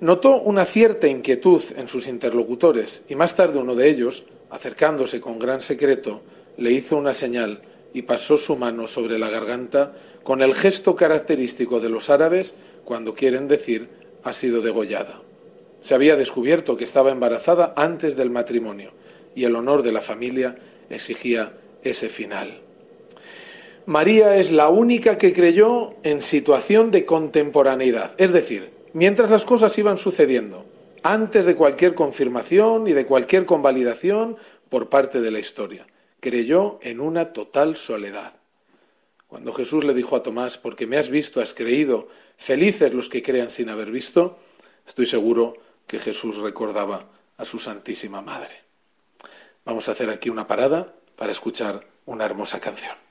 Notó 0.00 0.40
una 0.40 0.64
cierta 0.64 1.06
inquietud 1.06 1.62
en 1.76 1.88
sus 1.88 2.08
interlocutores 2.08 3.02
y 3.06 3.16
más 3.16 3.36
tarde 3.36 3.58
uno 3.58 3.74
de 3.74 3.86
ellos, 3.90 4.24
acercándose 4.48 5.20
con 5.20 5.38
gran 5.38 5.60
secreto, 5.60 6.22
le 6.56 6.72
hizo 6.72 6.96
una 6.96 7.12
señal 7.12 7.60
y 7.92 8.00
pasó 8.00 8.38
su 8.38 8.56
mano 8.56 8.86
sobre 8.86 9.18
la 9.18 9.28
garganta 9.28 9.92
con 10.22 10.40
el 10.40 10.54
gesto 10.54 10.96
característico 10.96 11.80
de 11.80 11.90
los 11.90 12.08
árabes 12.08 12.54
cuando 12.86 13.14
quieren 13.14 13.46
decir 13.46 13.90
ha 14.24 14.32
sido 14.32 14.62
degollada. 14.62 15.20
Se 15.82 15.94
había 15.94 16.16
descubierto 16.16 16.78
que 16.78 16.84
estaba 16.84 17.10
embarazada 17.10 17.74
antes 17.76 18.16
del 18.16 18.30
matrimonio 18.30 18.92
y 19.34 19.44
el 19.44 19.54
honor 19.54 19.82
de 19.82 19.92
la 19.92 20.00
familia 20.00 20.56
exigía 20.88 21.52
ese 21.82 22.08
final. 22.08 22.69
María 23.90 24.36
es 24.36 24.52
la 24.52 24.68
única 24.68 25.18
que 25.18 25.32
creyó 25.32 25.94
en 26.04 26.20
situación 26.20 26.92
de 26.92 27.04
contemporaneidad, 27.04 28.14
es 28.18 28.32
decir, 28.32 28.70
mientras 28.92 29.32
las 29.32 29.44
cosas 29.44 29.76
iban 29.78 29.98
sucediendo, 29.98 30.64
antes 31.02 31.44
de 31.44 31.56
cualquier 31.56 31.94
confirmación 31.94 32.86
y 32.86 32.92
de 32.92 33.04
cualquier 33.04 33.46
convalidación 33.46 34.36
por 34.68 34.90
parte 34.90 35.20
de 35.20 35.32
la 35.32 35.40
historia. 35.40 35.88
Creyó 36.20 36.78
en 36.82 37.00
una 37.00 37.32
total 37.32 37.74
soledad. 37.74 38.34
Cuando 39.26 39.52
Jesús 39.52 39.82
le 39.82 39.92
dijo 39.92 40.14
a 40.14 40.22
Tomás, 40.22 40.56
porque 40.56 40.86
me 40.86 40.96
has 40.96 41.10
visto, 41.10 41.40
has 41.40 41.52
creído, 41.52 42.06
felices 42.36 42.94
los 42.94 43.08
que 43.08 43.24
crean 43.24 43.50
sin 43.50 43.70
haber 43.70 43.90
visto, 43.90 44.38
estoy 44.86 45.06
seguro 45.06 45.54
que 45.88 45.98
Jesús 45.98 46.36
recordaba 46.36 47.06
a 47.38 47.44
su 47.44 47.58
Santísima 47.58 48.22
Madre. 48.22 48.54
Vamos 49.64 49.88
a 49.88 49.90
hacer 49.90 50.10
aquí 50.10 50.30
una 50.30 50.46
parada 50.46 50.94
para 51.16 51.32
escuchar 51.32 51.80
una 52.06 52.24
hermosa 52.24 52.60
canción. 52.60 53.09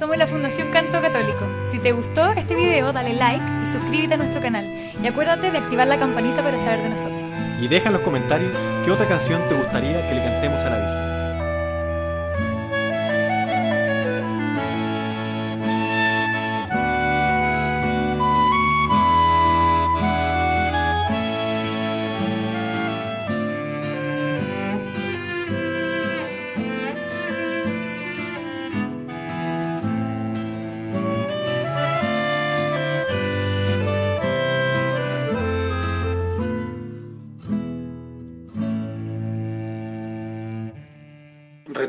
Somos 0.00 0.16
la 0.16 0.26
Fundación 0.26 0.70
Canto 0.70 1.00
Católico. 1.00 1.59
Si 1.70 1.78
te 1.78 1.92
gustó 1.92 2.32
este 2.32 2.56
video, 2.56 2.92
dale 2.92 3.14
like 3.14 3.44
y 3.62 3.72
suscríbete 3.72 4.14
a 4.14 4.16
nuestro 4.16 4.40
canal. 4.40 4.64
Y 5.00 5.06
acuérdate 5.06 5.52
de 5.52 5.58
activar 5.58 5.86
la 5.86 5.98
campanita 5.98 6.42
para 6.42 6.58
saber 6.58 6.82
de 6.82 6.88
nosotros. 6.88 7.20
Y 7.60 7.68
deja 7.68 7.88
en 7.88 7.92
los 7.92 8.02
comentarios 8.02 8.56
qué 8.84 8.90
otra 8.90 9.06
canción 9.06 9.40
te 9.48 9.54
gustaría 9.54 10.08
que 10.08 10.14
le 10.16 10.24
cantemos 10.24 10.60
a 10.62 10.70
la 10.70 10.76
Virgen. 10.76 11.09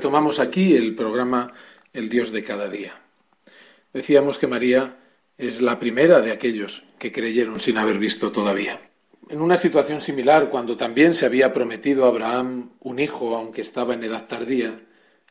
Retomamos 0.02 0.40
aquí 0.40 0.76
el 0.76 0.96
programa 0.96 1.54
El 1.94 2.10
Dios 2.10 2.32
de 2.32 2.44
cada 2.44 2.68
día. 2.68 3.00
Decíamos 3.94 4.40
que 4.40 4.48
María 4.48 4.98
es 5.38 5.62
la 5.62 5.78
primera 5.78 6.22
de 6.22 6.32
aquellos 6.32 6.86
que 6.98 7.12
creyeron 7.12 7.60
sin 7.60 7.78
haber 7.78 8.00
visto 8.00 8.32
todavía. 8.32 8.82
En 9.30 9.44
una 9.44 9.58
situación 9.58 10.02
similar, 10.02 10.50
cuando 10.50 10.76
también 10.76 11.14
se 11.14 11.28
había 11.28 11.54
prometido 11.54 12.04
a 12.04 12.08
Abraham 12.08 12.72
un 12.80 12.98
hijo, 12.98 13.36
aunque 13.36 13.62
estaba 13.62 13.94
en 13.94 14.04
edad 14.04 14.26
tardía, 14.26 14.76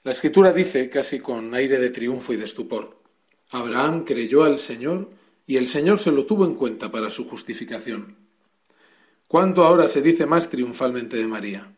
la 0.05 0.13
escritura 0.13 0.53
dice, 0.53 0.89
casi 0.89 1.19
con 1.19 1.53
aire 1.53 1.81
de 1.81 1.91
triunfo 1.91 2.33
y 2.33 2.37
de 2.37 2.45
estupor, 2.45 3.03
Abraham 3.51 4.05
creyó 4.05 4.45
al 4.45 4.61
Señor 4.61 5.11
y 5.49 5.57
el 5.57 5.67
Señor 5.67 5.99
se 5.99 6.13
lo 6.13 6.27
tuvo 6.27 6.45
en 6.45 6.55
cuenta 6.55 6.93
para 6.93 7.11
su 7.11 7.29
justificación. 7.29 8.19
¿Cuánto 9.27 9.65
ahora 9.65 9.89
se 9.89 10.01
dice 10.01 10.27
más 10.27 10.49
triunfalmente 10.49 11.17
de 11.17 11.27
María? 11.27 11.75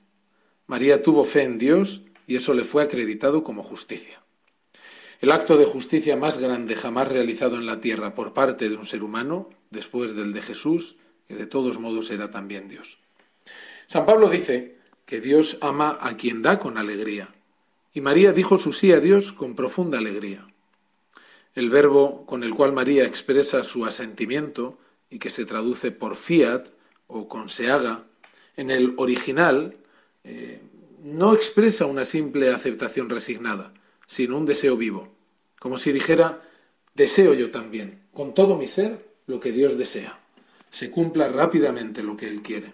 María 0.66 1.02
tuvo 1.02 1.24
fe 1.24 1.44
en 1.44 1.56
Dios 1.56 2.02
y 2.32 2.36
eso 2.36 2.54
le 2.54 2.64
fue 2.64 2.82
acreditado 2.82 3.44
como 3.44 3.62
justicia. 3.62 4.22
El 5.20 5.32
acto 5.32 5.58
de 5.58 5.66
justicia 5.66 6.16
más 6.16 6.38
grande 6.38 6.76
jamás 6.76 7.08
realizado 7.08 7.56
en 7.56 7.66
la 7.66 7.78
tierra 7.78 8.14
por 8.14 8.32
parte 8.32 8.70
de 8.70 8.76
un 8.76 8.86
ser 8.86 9.04
humano, 9.04 9.50
después 9.68 10.16
del 10.16 10.32
de 10.32 10.40
Jesús, 10.40 10.96
que 11.28 11.34
de 11.34 11.44
todos 11.44 11.78
modos 11.78 12.10
era 12.10 12.30
también 12.30 12.68
Dios. 12.68 12.96
San 13.86 14.06
Pablo 14.06 14.30
dice 14.30 14.78
que 15.04 15.20
Dios 15.20 15.58
ama 15.60 15.98
a 16.00 16.16
quien 16.16 16.40
da 16.40 16.58
con 16.58 16.78
alegría, 16.78 17.28
y 17.92 18.00
María 18.00 18.32
dijo 18.32 18.56
su 18.56 18.72
sí 18.72 18.92
a 18.92 19.00
Dios 19.00 19.34
con 19.34 19.54
profunda 19.54 19.98
alegría. 19.98 20.46
El 21.54 21.68
verbo 21.68 22.24
con 22.24 22.44
el 22.44 22.54
cual 22.54 22.72
María 22.72 23.04
expresa 23.04 23.62
su 23.62 23.84
asentimiento 23.84 24.78
y 25.10 25.18
que 25.18 25.28
se 25.28 25.44
traduce 25.44 25.90
por 25.90 26.16
fiat 26.16 26.64
o 27.08 27.28
con 27.28 27.50
se 27.50 27.70
haga, 27.70 28.06
en 28.56 28.70
el 28.70 28.94
original 28.96 29.76
eh, 30.24 30.62
no 31.02 31.34
expresa 31.34 31.86
una 31.86 32.04
simple 32.04 32.54
aceptación 32.54 33.10
resignada, 33.10 33.74
sino 34.06 34.36
un 34.38 34.46
deseo 34.46 34.76
vivo, 34.76 35.08
como 35.58 35.76
si 35.76 35.90
dijera, 35.90 36.48
deseo 36.94 37.34
yo 37.34 37.50
también, 37.50 38.02
con 38.12 38.34
todo 38.34 38.56
mi 38.56 38.68
ser, 38.68 39.04
lo 39.26 39.40
que 39.40 39.50
Dios 39.50 39.76
desea. 39.76 40.20
Se 40.70 40.92
cumpla 40.92 41.28
rápidamente 41.28 42.04
lo 42.04 42.16
que 42.16 42.28
Él 42.28 42.40
quiere. 42.40 42.72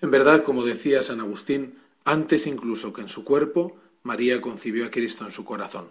En 0.00 0.10
verdad, 0.10 0.42
como 0.42 0.64
decía 0.64 1.02
San 1.02 1.20
Agustín, 1.20 1.78
antes 2.04 2.48
incluso 2.48 2.92
que 2.92 3.02
en 3.02 3.08
su 3.08 3.24
cuerpo, 3.24 3.76
María 4.02 4.40
concibió 4.40 4.86
a 4.86 4.90
Cristo 4.90 5.24
en 5.24 5.30
su 5.30 5.44
corazón. 5.44 5.88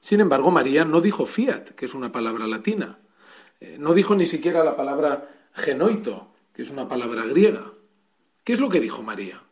Sin 0.00 0.20
embargo, 0.20 0.50
María 0.50 0.86
no 0.86 1.02
dijo 1.02 1.26
fiat, 1.26 1.70
que 1.70 1.84
es 1.84 1.92
una 1.92 2.12
palabra 2.12 2.46
latina. 2.46 2.98
Eh, 3.60 3.76
no 3.78 3.92
dijo 3.92 4.14
ni 4.14 4.24
siquiera 4.24 4.64
la 4.64 4.74
palabra 4.76 5.28
genoito, 5.52 6.32
que 6.54 6.62
es 6.62 6.70
una 6.70 6.88
palabra 6.88 7.26
griega. 7.26 7.72
¿Qué 8.42 8.54
es 8.54 8.60
lo 8.60 8.70
que 8.70 8.80
dijo 8.80 9.02
María? 9.02 9.42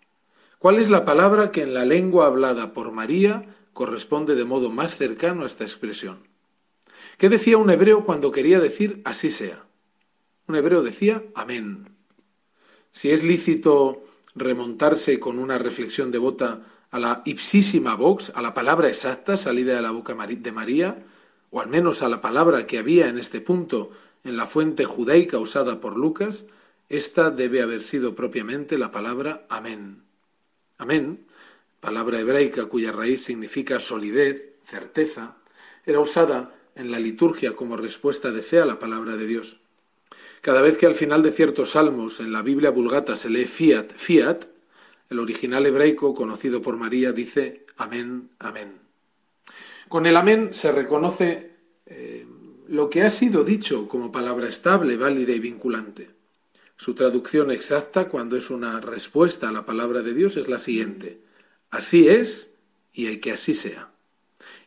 ¿Cuál 0.62 0.78
es 0.78 0.90
la 0.90 1.04
palabra 1.04 1.50
que 1.50 1.62
en 1.62 1.75
la 1.75 1.85
lengua 1.85 2.28
hablada 2.28 2.73
por 2.73 2.92
María 2.92 3.42
corresponde 3.73 4.37
de 4.37 4.45
modo 4.45 4.71
más 4.71 4.97
cercano 4.97 5.42
a 5.42 5.47
esta 5.47 5.64
expresión? 5.64 6.19
¿Qué 7.18 7.29
decía 7.29 7.59
un 7.59 7.68
hebreo 7.68 8.05
cuando 8.05 8.31
quería 8.31 8.61
decir 8.61 9.03
así 9.05 9.33
sea? 9.33 9.64
Un 10.46 10.55
hebreo 10.55 10.85
decía 10.85 11.25
amén. 11.35 11.96
Si 12.92 13.11
es 13.11 13.25
lícito 13.25 14.05
remontarse 14.37 15.18
con 15.18 15.40
una 15.40 15.59
reflexión 15.59 16.12
devota 16.12 16.61
a 16.92 17.01
la 17.01 17.22
ipsísima 17.25 17.96
vox, 17.96 18.31
a 18.33 18.40
la 18.40 18.55
palabra 18.55 18.87
exacta 18.87 19.37
salida 19.37 19.75
de 19.75 19.83
la 19.83 19.90
boca 19.90 20.14
de 20.14 20.53
María, 20.53 21.05
o 21.51 21.61
al 21.61 21.66
menos 21.70 22.03
a 22.03 22.09
la 22.09 22.20
palabra 22.20 22.68
que 22.68 22.79
había 22.79 23.09
en 23.09 23.18
este 23.18 23.40
punto 23.40 23.90
en 24.22 24.37
la 24.37 24.46
fuente 24.46 24.85
judaica 24.85 25.40
usada 25.40 25.81
por 25.81 25.96
Lucas, 25.96 26.44
esta 26.88 27.31
debe 27.31 27.62
haber 27.62 27.83
sido 27.83 28.14
propiamente 28.14 28.79
la 28.79 28.92
palabra 28.92 29.44
amén. 29.48 30.01
Amén, 30.83 31.29
palabra 31.79 32.18
hebraica 32.18 32.66
cuya 32.66 32.90
raíz 32.90 33.23
significa 33.23 33.79
solidez, 33.79 34.59
certeza, 34.64 35.37
era 35.87 36.01
usada 36.01 36.57
en 36.75 36.90
la 36.90 36.99
liturgia 36.99 37.55
como 37.55 37.77
respuesta 37.77 38.33
de 38.33 38.42
fe 38.42 38.59
a 38.59 38.64
la 38.66 38.81
palabra 38.81 39.16
de 39.16 39.29
Dios. 39.29 39.61
Cada 40.40 40.61
vez 40.61 40.79
que 40.79 40.87
al 40.87 40.97
final 40.97 41.23
de 41.23 41.31
ciertos 41.31 41.71
salmos 41.71 42.18
en 42.18 42.33
la 42.33 42.42
Biblia 42.42 42.71
vulgata 42.71 43.16
se 43.16 43.31
lee 43.31 43.45
fiat, 43.45 43.92
fiat, 43.95 44.47
el 45.09 45.21
original 45.21 45.64
hebraico 45.66 46.14
conocido 46.14 46.61
por 46.61 46.77
María 46.77 47.12
dice 47.12 47.64
amén, 47.77 48.31
amén. 48.40 48.81
Con 49.88 50.07
el 50.07 50.16
amén 50.16 50.49
se 50.51 50.73
reconoce 50.73 51.59
eh, 51.87 52.27
lo 52.66 52.90
que 52.90 53.03
ha 53.03 53.11
sido 53.11 53.45
dicho 53.45 53.87
como 53.87 54.11
palabra 54.11 54.49
estable, 54.49 54.97
válida 54.97 55.33
y 55.33 55.38
vinculante. 55.38 56.21
Su 56.83 56.95
traducción 56.95 57.53
exacta, 57.53 58.09
cuando 58.09 58.37
es 58.37 58.51
una 58.51 58.81
respuesta 58.81 59.49
a 59.49 59.53
la 59.53 59.64
palabra 59.64 60.03
de 60.03 60.14
Dios, 60.14 60.37
es 60.37 60.49
la 60.49 60.59
siguiente. 60.59 61.21
Así 61.71 62.09
es 62.09 62.55
y 62.92 63.07
hay 63.07 63.21
que 63.21 63.31
así 63.31 63.55
sea. 63.55 63.92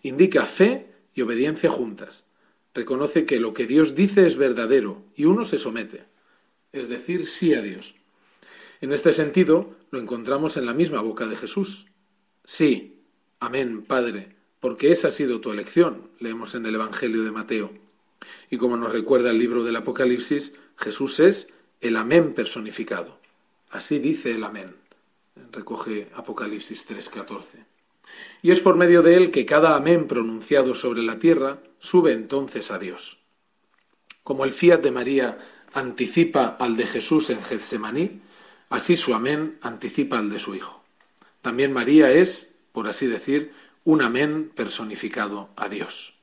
Indica 0.01 0.45
fe 0.45 0.93
y 1.13 1.23
obediencia 1.23 1.69
juntas. 1.69 2.23
Reconoce 2.73 3.25
que 3.25 3.41
lo 3.41 3.53
que 3.53 3.67
Dios 3.67 3.95
dice 3.95 4.25
es 4.27 4.37
verdadero 4.37 5.03
y 5.13 5.25
uno 5.25 5.43
se 5.43 5.57
somete, 5.57 6.05
es 6.71 6.87
decir, 6.87 7.27
sí 7.27 7.53
a 7.53 7.61
Dios. 7.61 7.95
En 8.79 8.93
este 8.93 9.11
sentido, 9.11 9.75
lo 9.91 9.99
encontramos 9.99 10.55
en 10.55 10.67
la 10.67 10.73
misma 10.73 11.01
boca 11.01 11.27
de 11.27 11.35
Jesús. 11.35 11.87
Sí, 12.45 13.03
amén, 13.41 13.83
Padre, 13.83 14.37
porque 14.61 14.89
esa 14.89 15.09
ha 15.09 15.11
sido 15.11 15.41
tu 15.41 15.51
elección, 15.51 16.11
leemos 16.19 16.55
en 16.55 16.65
el 16.65 16.75
Evangelio 16.75 17.23
de 17.25 17.31
Mateo. 17.31 17.73
Y 18.49 18.55
como 18.55 18.77
nos 18.77 18.93
recuerda 18.93 19.31
el 19.31 19.37
libro 19.37 19.65
del 19.65 19.75
Apocalipsis, 19.75 20.53
Jesús 20.77 21.19
es 21.19 21.51
el 21.81 21.95
amén 21.97 22.33
personificado. 22.33 23.19
Así 23.69 23.99
dice 23.99 24.31
el 24.31 24.43
amén. 24.43 24.75
Recoge 25.51 26.09
Apocalipsis 26.15 26.87
3:14. 26.87 27.65
Y 28.41 28.51
es 28.51 28.59
por 28.59 28.77
medio 28.77 29.01
de 29.01 29.15
él 29.15 29.31
que 29.31 29.45
cada 29.45 29.75
amén 29.75 30.07
pronunciado 30.07 30.73
sobre 30.73 31.01
la 31.01 31.19
tierra 31.19 31.59
sube 31.79 32.13
entonces 32.13 32.71
a 32.71 32.79
Dios. 32.79 33.19
Como 34.23 34.45
el 34.45 34.53
fiat 34.53 34.81
de 34.81 34.91
María 34.91 35.37
anticipa 35.73 36.55
al 36.59 36.77
de 36.77 36.85
Jesús 36.85 37.29
en 37.29 37.41
Getsemaní, 37.41 38.21
así 38.69 38.95
su 38.95 39.13
amén 39.13 39.57
anticipa 39.61 40.17
al 40.17 40.29
de 40.29 40.39
su 40.39 40.55
Hijo. 40.55 40.83
También 41.41 41.73
María 41.73 42.11
es, 42.11 42.55
por 42.71 42.87
así 42.87 43.07
decir, 43.07 43.53
un 43.83 44.01
amén 44.01 44.51
personificado 44.55 45.49
a 45.55 45.69
Dios. 45.69 46.14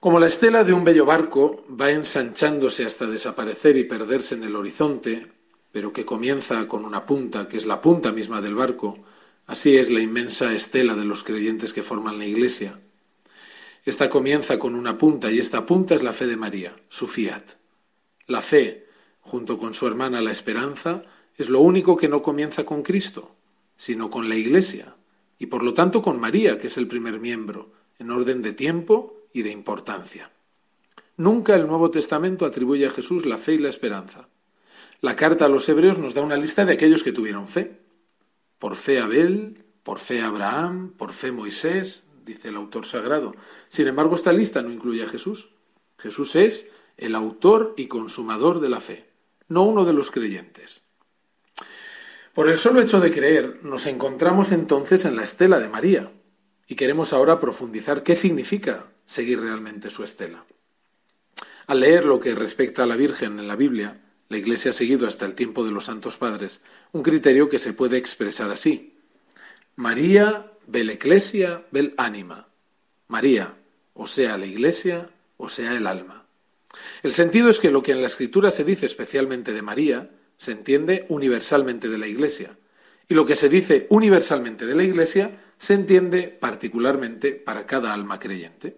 Como 0.00 0.18
la 0.18 0.28
estela 0.28 0.64
de 0.64 0.72
un 0.72 0.82
bello 0.82 1.04
barco 1.04 1.62
va 1.78 1.90
ensanchándose 1.90 2.86
hasta 2.86 3.04
desaparecer 3.04 3.76
y 3.76 3.84
perderse 3.84 4.34
en 4.34 4.44
el 4.44 4.56
horizonte, 4.56 5.26
pero 5.72 5.92
que 5.92 6.06
comienza 6.06 6.66
con 6.66 6.86
una 6.86 7.04
punta, 7.04 7.46
que 7.46 7.58
es 7.58 7.66
la 7.66 7.82
punta 7.82 8.10
misma 8.10 8.40
del 8.40 8.54
barco, 8.54 8.98
así 9.46 9.76
es 9.76 9.90
la 9.90 10.00
inmensa 10.00 10.54
estela 10.54 10.94
de 10.94 11.04
los 11.04 11.22
creyentes 11.22 11.74
que 11.74 11.82
forman 11.82 12.16
la 12.16 12.24
Iglesia. 12.24 12.80
Esta 13.84 14.08
comienza 14.08 14.58
con 14.58 14.74
una 14.74 14.96
punta 14.96 15.30
y 15.30 15.38
esta 15.38 15.66
punta 15.66 15.96
es 15.96 16.02
la 16.02 16.14
fe 16.14 16.26
de 16.26 16.38
María, 16.38 16.74
su 16.88 17.06
fiat. 17.06 17.44
La 18.26 18.40
fe, 18.40 18.86
junto 19.20 19.58
con 19.58 19.74
su 19.74 19.86
hermana 19.86 20.22
la 20.22 20.32
esperanza, 20.32 21.02
es 21.36 21.50
lo 21.50 21.60
único 21.60 21.98
que 21.98 22.08
no 22.08 22.22
comienza 22.22 22.64
con 22.64 22.82
Cristo, 22.82 23.36
sino 23.76 24.08
con 24.08 24.30
la 24.30 24.36
Iglesia, 24.36 24.96
y 25.38 25.44
por 25.44 25.62
lo 25.62 25.74
tanto 25.74 26.00
con 26.00 26.18
María, 26.18 26.56
que 26.56 26.68
es 26.68 26.78
el 26.78 26.88
primer 26.88 27.20
miembro, 27.20 27.70
en 27.98 28.10
orden 28.10 28.40
de 28.40 28.54
tiempo 28.54 29.19
y 29.32 29.42
de 29.42 29.50
importancia. 29.50 30.30
Nunca 31.16 31.54
el 31.54 31.66
Nuevo 31.66 31.90
Testamento 31.90 32.46
atribuye 32.46 32.86
a 32.86 32.90
Jesús 32.90 33.26
la 33.26 33.36
fe 33.36 33.54
y 33.54 33.58
la 33.58 33.68
esperanza. 33.68 34.28
La 35.00 35.16
carta 35.16 35.46
a 35.46 35.48
los 35.48 35.68
hebreos 35.68 35.98
nos 35.98 36.14
da 36.14 36.22
una 36.22 36.36
lista 36.36 36.64
de 36.64 36.72
aquellos 36.72 37.02
que 37.02 37.12
tuvieron 37.12 37.46
fe. 37.46 37.80
Por 38.58 38.76
fe 38.76 39.00
Abel, 39.00 39.64
por 39.82 39.98
fe 39.98 40.22
Abraham, 40.22 40.92
por 40.96 41.12
fe 41.12 41.32
Moisés, 41.32 42.04
dice 42.24 42.48
el 42.48 42.56
autor 42.56 42.86
sagrado. 42.86 43.34
Sin 43.68 43.86
embargo, 43.86 44.14
esta 44.14 44.32
lista 44.32 44.62
no 44.62 44.70
incluye 44.70 45.02
a 45.02 45.08
Jesús. 45.08 45.50
Jesús 45.98 46.36
es 46.36 46.70
el 46.96 47.14
autor 47.14 47.74
y 47.76 47.86
consumador 47.86 48.60
de 48.60 48.68
la 48.68 48.80
fe, 48.80 49.06
no 49.48 49.62
uno 49.62 49.84
de 49.84 49.92
los 49.92 50.10
creyentes. 50.10 50.82
Por 52.34 52.48
el 52.48 52.58
solo 52.58 52.80
hecho 52.80 53.00
de 53.00 53.10
creer, 53.10 53.60
nos 53.62 53.86
encontramos 53.86 54.52
entonces 54.52 55.04
en 55.04 55.16
la 55.16 55.22
estela 55.22 55.58
de 55.58 55.68
María, 55.68 56.12
y 56.66 56.76
queremos 56.76 57.12
ahora 57.12 57.40
profundizar 57.40 58.02
qué 58.02 58.14
significa 58.14 58.92
seguir 59.10 59.40
realmente 59.40 59.90
su 59.90 60.04
estela. 60.04 60.44
Al 61.66 61.80
leer 61.80 62.04
lo 62.04 62.20
que 62.20 62.32
respecta 62.36 62.84
a 62.84 62.86
la 62.86 62.94
Virgen 62.94 63.40
en 63.40 63.48
la 63.48 63.56
Biblia, 63.56 64.00
la 64.28 64.38
Iglesia 64.38 64.70
ha 64.70 64.72
seguido 64.72 65.08
hasta 65.08 65.26
el 65.26 65.34
tiempo 65.34 65.64
de 65.64 65.72
los 65.72 65.86
Santos 65.86 66.16
Padres 66.16 66.60
un 66.92 67.02
criterio 67.02 67.48
que 67.48 67.58
se 67.58 67.72
puede 67.72 67.96
expresar 67.96 68.52
así. 68.52 68.94
María 69.74 70.52
vel 70.68 70.90
ecclesia 70.90 71.64
vel 71.72 71.92
anima. 71.96 72.46
María, 73.08 73.56
o 73.94 74.06
sea 74.06 74.38
la 74.38 74.46
Iglesia, 74.46 75.10
o 75.38 75.48
sea 75.48 75.76
el 75.76 75.88
alma. 75.88 76.24
El 77.02 77.12
sentido 77.12 77.48
es 77.48 77.58
que 77.58 77.72
lo 77.72 77.82
que 77.82 77.90
en 77.90 78.02
la 78.02 78.06
Escritura 78.06 78.52
se 78.52 78.62
dice 78.62 78.86
especialmente 78.86 79.52
de 79.52 79.62
María, 79.62 80.08
se 80.36 80.52
entiende 80.52 81.06
universalmente 81.08 81.88
de 81.88 81.98
la 81.98 82.06
Iglesia, 82.06 82.56
y 83.08 83.14
lo 83.14 83.26
que 83.26 83.34
se 83.34 83.48
dice 83.48 83.88
universalmente 83.90 84.66
de 84.66 84.74
la 84.76 84.84
Iglesia 84.84 85.32
se 85.58 85.74
entiende 85.74 86.28
particularmente 86.28 87.32
para 87.32 87.66
cada 87.66 87.92
alma 87.92 88.20
creyente. 88.20 88.76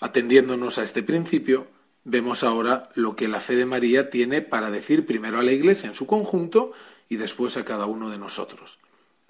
Atendiéndonos 0.00 0.78
a 0.78 0.82
este 0.82 1.02
principio, 1.02 1.68
vemos 2.04 2.42
ahora 2.44 2.90
lo 2.94 3.14
que 3.16 3.28
la 3.28 3.40
fe 3.40 3.56
de 3.56 3.66
María 3.66 4.10
tiene 4.10 4.42
para 4.42 4.70
decir 4.70 5.06
primero 5.06 5.38
a 5.38 5.42
la 5.42 5.52
Iglesia 5.52 5.88
en 5.88 5.94
su 5.94 6.06
conjunto 6.06 6.72
y 7.08 7.16
después 7.16 7.56
a 7.56 7.64
cada 7.64 7.86
uno 7.86 8.10
de 8.10 8.18
nosotros. 8.18 8.78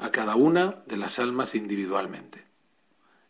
a 0.03 0.11
cada 0.11 0.35
una 0.35 0.83
de 0.87 0.97
las 0.97 1.21
almas 1.21 1.55
individualmente. 1.55 2.45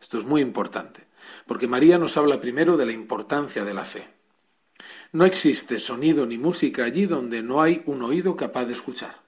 Esto 0.01 0.17
es 0.17 0.25
muy 0.25 0.41
importante, 0.41 1.07
porque 1.47 1.69
María 1.69 1.99
nos 1.99 2.17
habla 2.17 2.41
primero 2.41 2.79
de 2.79 2.87
la 2.87 2.93
importancia 2.93 3.63
de 3.63 3.75
la 3.75 3.85
fe. 3.85 4.09
No 5.13 5.27
existe 5.27 5.79
sonido 5.79 6.25
ni 6.25 6.39
música 6.39 6.85
allí 6.85 7.05
donde 7.05 7.43
no 7.43 7.61
hay 7.61 7.83
un 7.85 8.03
oído 8.03 8.35
capaz 8.37 8.65
de 8.65 8.73
escuchar. 8.73 9.21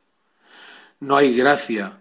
No 1.00 1.16
hay 1.16 1.36
gracia, 1.36 2.00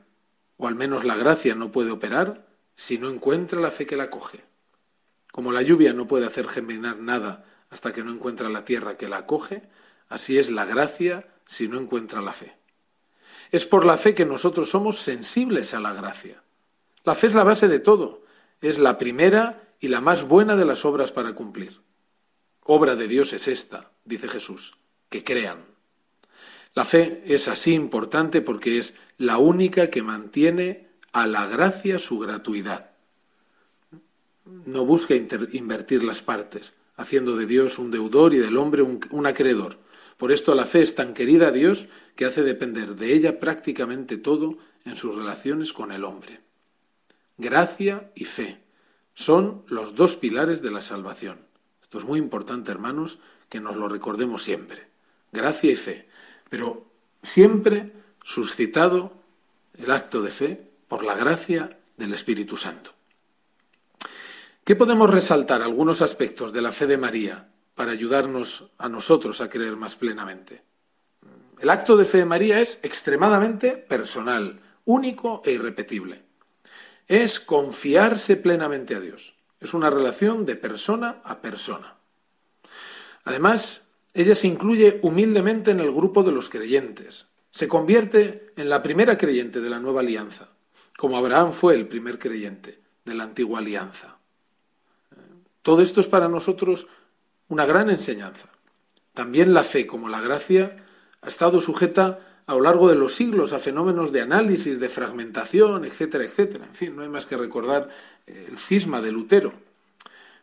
o 0.56 0.67
al 0.67 0.76
menos 0.76 1.04
la 1.04 1.17
gracia 1.17 1.56
no 1.56 1.72
puede 1.72 1.91
operar 1.91 2.48
si 2.76 2.98
no 2.98 3.10
encuentra 3.10 3.60
la 3.60 3.69
fe 3.69 3.86
que 3.86 3.98
la 3.98 4.10
coge. 4.10 4.39
Como 5.34 5.52
la 5.52 5.63
lluvia 5.63 5.93
no 5.93 6.06
puede 6.06 6.28
hacer 6.28 6.48
germinar 6.48 7.00
nada 7.00 7.43
hasta 7.72 7.91
que 7.91 8.04
no 8.04 8.12
encuentra 8.12 8.50
la 8.50 8.65
tierra 8.65 8.98
que 8.98 9.08
la 9.08 9.17
acoge, 9.17 9.63
así 10.08 10.38
es 10.38 10.52
la 10.52 10.63
gracia 10.63 11.28
si 11.48 11.67
no 11.67 11.80
encuentra 11.80 12.22
la 12.22 12.34
fe. 12.34 12.56
Es 13.52 13.65
por 13.65 13.84
la 13.84 13.98
fe 13.98 14.13
que 14.13 14.28
nosotros 14.28 14.69
somos 14.69 15.00
sensibles 15.00 15.74
a 15.74 15.80
la 15.80 15.91
gracia. 15.91 16.43
La 17.04 17.15
fe 17.15 17.26
es 17.26 17.34
la 17.34 17.43
base 17.43 17.67
de 17.67 17.80
todo, 17.80 18.24
es 18.62 18.78
la 18.78 19.00
primera 19.00 19.74
y 19.80 19.88
la 19.88 20.02
más 20.02 20.22
buena 20.28 20.56
de 20.56 20.65
las 20.65 20.86
obras 20.86 21.12
para 21.12 21.34
cumplir. 21.34 21.82
Obra 22.62 22.96
de 22.96 23.08
Dios 23.08 23.34
es 23.34 23.48
esta, 23.48 23.89
dice 24.06 24.28
Jesús, 24.28 24.78
que 25.10 25.24
crean. 25.24 25.65
La 26.76 26.86
fe 26.86 27.24
es 27.26 27.48
así 27.48 27.74
importante 27.74 28.43
porque 28.43 28.78
es 28.78 28.93
la 29.17 29.39
única 29.39 29.89
que 29.89 30.04
mantiene 30.04 30.89
a 31.12 31.26
la 31.26 31.48
gracia 31.48 31.98
su 31.98 32.19
gratuidad. 32.19 32.93
No 34.46 34.86
busca 34.86 35.16
invertir 35.16 36.04
las 36.04 36.22
partes, 36.22 36.74
haciendo 36.96 37.38
de 37.38 37.46
Dios 37.46 37.80
un 37.80 37.92
deudor 37.92 38.34
y 38.34 38.38
del 38.38 38.58
hombre 38.58 38.82
un, 38.82 39.00
un 39.12 39.26
acreedor. 39.26 39.80
Por 40.18 40.32
esto 40.32 40.54
la 40.56 40.66
fe 40.66 40.82
es 40.82 40.96
tan 40.96 41.14
querida 41.14 41.48
a 41.48 41.52
Dios 41.52 41.88
que 42.16 42.26
hace 42.26 42.44
depender 42.44 42.96
de 42.96 43.14
ella 43.14 43.40
prácticamente 43.40 44.18
todo 44.18 44.58
en 44.86 44.96
sus 44.96 45.16
relaciones 45.16 45.74
con 45.74 45.92
el 45.92 46.04
hombre. 46.04 46.42
Gracia 47.38 48.12
y 48.16 48.26
fe 48.26 48.62
son 49.14 49.64
los 49.68 49.96
dos 49.96 50.16
pilares 50.16 50.62
de 50.62 50.72
la 50.72 50.82
salvación. 50.82 51.40
Esto 51.82 51.98
es 51.98 52.06
muy 52.06 52.20
importante, 52.20 52.72
hermanos, 52.72 53.20
que 53.50 53.60
nos 53.60 53.76
lo 53.76 53.88
recordemos 53.88 54.44
siempre. 54.44 54.88
Gracia 55.32 55.72
y 55.72 55.76
fe, 55.76 56.08
pero 56.50 56.86
siempre 57.22 57.92
suscitado 58.24 59.14
el 59.78 59.92
acto 59.92 60.22
de 60.22 60.32
fe 60.32 60.72
por 60.88 61.04
la 61.04 61.16
gracia 61.16 61.80
del 61.98 62.14
Espíritu 62.14 62.58
Santo. 62.58 62.92
¿Qué 64.65 64.78
podemos 64.78 65.10
resaltar 65.10 65.62
algunos 65.62 66.02
aspectos 66.02 66.54
de 66.54 66.62
la 66.62 66.71
fe 66.71 66.88
de 66.88 66.97
María 66.97 67.49
para 67.76 67.91
ayudarnos 67.91 68.71
a 68.78 68.88
nosotros 68.88 69.41
a 69.41 69.49
creer 69.49 69.76
más 69.76 69.97
plenamente? 69.97 70.63
El 71.60 71.69
acto 71.69 71.97
de 71.97 72.06
fe 72.06 72.19
de 72.19 72.26
María 72.26 72.62
es 72.62 72.80
extremadamente 72.82 73.71
personal, 73.71 74.62
único 74.86 75.41
e 75.43 75.52
irrepetible. 75.52 76.21
Es 77.10 77.41
confiarse 77.41 78.38
plenamente 78.38 78.95
a 78.95 79.02
Dios. 79.02 79.36
Es 79.60 79.73
una 79.73 79.89
relación 79.89 80.45
de 80.45 80.56
persona 80.56 81.19
a 81.26 81.41
persona. 81.41 81.97
Además, 83.26 83.88
ella 84.13 84.34
se 84.34 84.47
incluye 84.47 85.02
humildemente 85.02 85.71
en 85.71 85.82
el 85.82 85.91
grupo 85.91 86.23
de 86.23 86.32
los 86.32 86.47
creyentes. 86.47 87.28
Se 87.52 87.67
convierte 87.67 88.54
en 88.56 88.69
la 88.69 88.82
primera 88.82 89.17
creyente 89.17 89.60
de 89.60 89.69
la 89.69 89.82
nueva 89.82 89.99
alianza, 89.99 90.54
como 90.97 91.17
Abraham 91.17 91.52
fue 91.52 91.76
el 91.76 91.86
primer 91.89 92.17
creyente 92.17 92.80
de 93.04 93.13
la 93.13 93.26
antigua 93.26 93.60
alianza. 93.60 94.12
Todo 95.63 95.82
esto 95.82 96.02
es 96.02 96.08
para 96.08 96.30
nosotros 96.30 96.88
una 97.47 97.65
gran 97.65 97.89
enseñanza. 97.89 98.49
También 99.13 99.54
la 99.54 99.63
fe, 99.63 99.88
como 99.88 100.10
la 100.10 100.21
gracia, 100.21 100.78
ha 101.21 101.28
estado 101.28 101.62
sujeta 101.62 102.19
a 102.45 102.54
lo 102.54 102.62
largo 102.62 102.89
de 102.89 102.95
los 102.95 103.15
siglos 103.15 103.54
a 103.54 103.60
fenómenos 103.60 104.12
de 104.12 104.21
análisis, 104.21 104.80
de 104.80 104.89
fragmentación, 104.89 105.86
etcétera, 105.86 106.26
etcétera. 106.26 106.65
En 106.65 106.76
fin, 106.76 106.95
no 106.95 107.04
hay 107.04 107.10
más 107.10 107.26
que 107.26 107.38
recordar 107.38 107.89
eh, 108.28 108.47
el 108.49 108.58
cisma 108.58 109.02
de 109.02 109.12
Lutero. 109.12 109.54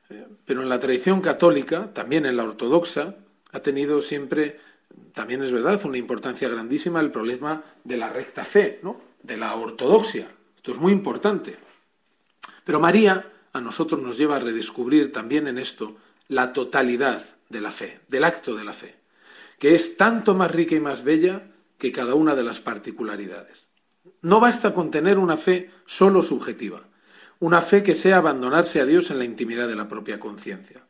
Eh, 0.08 0.26
pero 0.46 0.62
en 0.62 0.68
la 0.68 0.80
tradición 0.80 1.20
católica, 1.20 1.92
también 1.92 2.24
en 2.24 2.36
la 2.36 2.44
ortodoxa, 2.44 3.16
ha 3.52 3.60
tenido 3.60 4.00
siempre, 4.00 4.58
también 5.12 5.42
es 5.42 5.52
verdad, 5.52 5.78
una 5.84 5.98
importancia 5.98 6.48
grandísima 6.48 7.00
el 7.00 7.10
problema 7.10 7.62
de 7.84 7.96
la 7.98 8.08
recta 8.08 8.44
fe, 8.44 8.80
¿no? 8.82 9.00
de 9.22 9.36
la 9.36 9.54
ortodoxia. 9.54 10.26
Esto 10.56 10.72
es 10.72 10.78
muy 10.78 10.92
importante. 10.92 11.56
Pero 12.64 12.80
María 12.80 13.30
a 13.52 13.60
nosotros 13.60 14.00
nos 14.00 14.16
lleva 14.16 14.36
a 14.36 14.40
redescubrir 14.40 15.12
también 15.12 15.46
en 15.46 15.58
esto 15.58 15.96
la 16.28 16.52
totalidad 16.52 17.22
de 17.48 17.60
la 17.60 17.70
fe, 17.70 18.00
del 18.08 18.24
acto 18.24 18.54
de 18.54 18.64
la 18.64 18.72
fe 18.72 19.00
que 19.60 19.74
es 19.74 19.98
tanto 19.98 20.34
más 20.34 20.50
rica 20.50 20.74
y 20.74 20.80
más 20.80 21.04
bella 21.04 21.52
que 21.78 21.92
cada 21.92 22.14
una 22.14 22.34
de 22.34 22.42
las 22.42 22.60
particularidades. 22.60 23.68
No 24.22 24.40
basta 24.40 24.74
con 24.74 24.90
tener 24.90 25.18
una 25.18 25.36
fe 25.36 25.70
solo 25.84 26.22
subjetiva, 26.22 26.88
una 27.38 27.60
fe 27.60 27.82
que 27.82 27.94
sea 27.94 28.16
abandonarse 28.16 28.80
a 28.80 28.86
Dios 28.86 29.10
en 29.10 29.18
la 29.18 29.24
intimidad 29.24 29.68
de 29.68 29.76
la 29.76 29.86
propia 29.86 30.18
conciencia. 30.18 30.86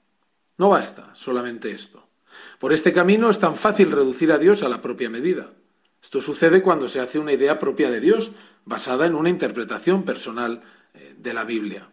No 0.57 0.68
basta 0.68 1.11
solamente 1.14 1.73
esto. 1.73 2.09
Por 2.61 2.73
este 2.73 2.92
camino 2.92 3.29
es 3.29 3.40
tan 3.40 3.57
fácil 3.57 3.90
reducir 3.90 4.31
a 4.31 4.38
Dios 4.38 4.62
a 4.62 4.68
la 4.68 4.81
propia 4.81 5.11
medida. 5.11 5.51
Esto 6.01 6.20
sucede 6.20 6.62
cuando 6.62 6.87
se 6.87 7.01
hace 7.01 7.18
una 7.18 7.33
idea 7.33 7.59
propia 7.59 7.90
de 7.90 8.01
Dios 8.01 8.33
basada 8.64 9.05
en 9.05 9.16
una 9.16 9.31
interpretación 9.31 10.05
personal 10.05 10.62
eh, 10.94 11.16
de 11.18 11.35
la 11.35 11.42
Biblia. 11.42 11.90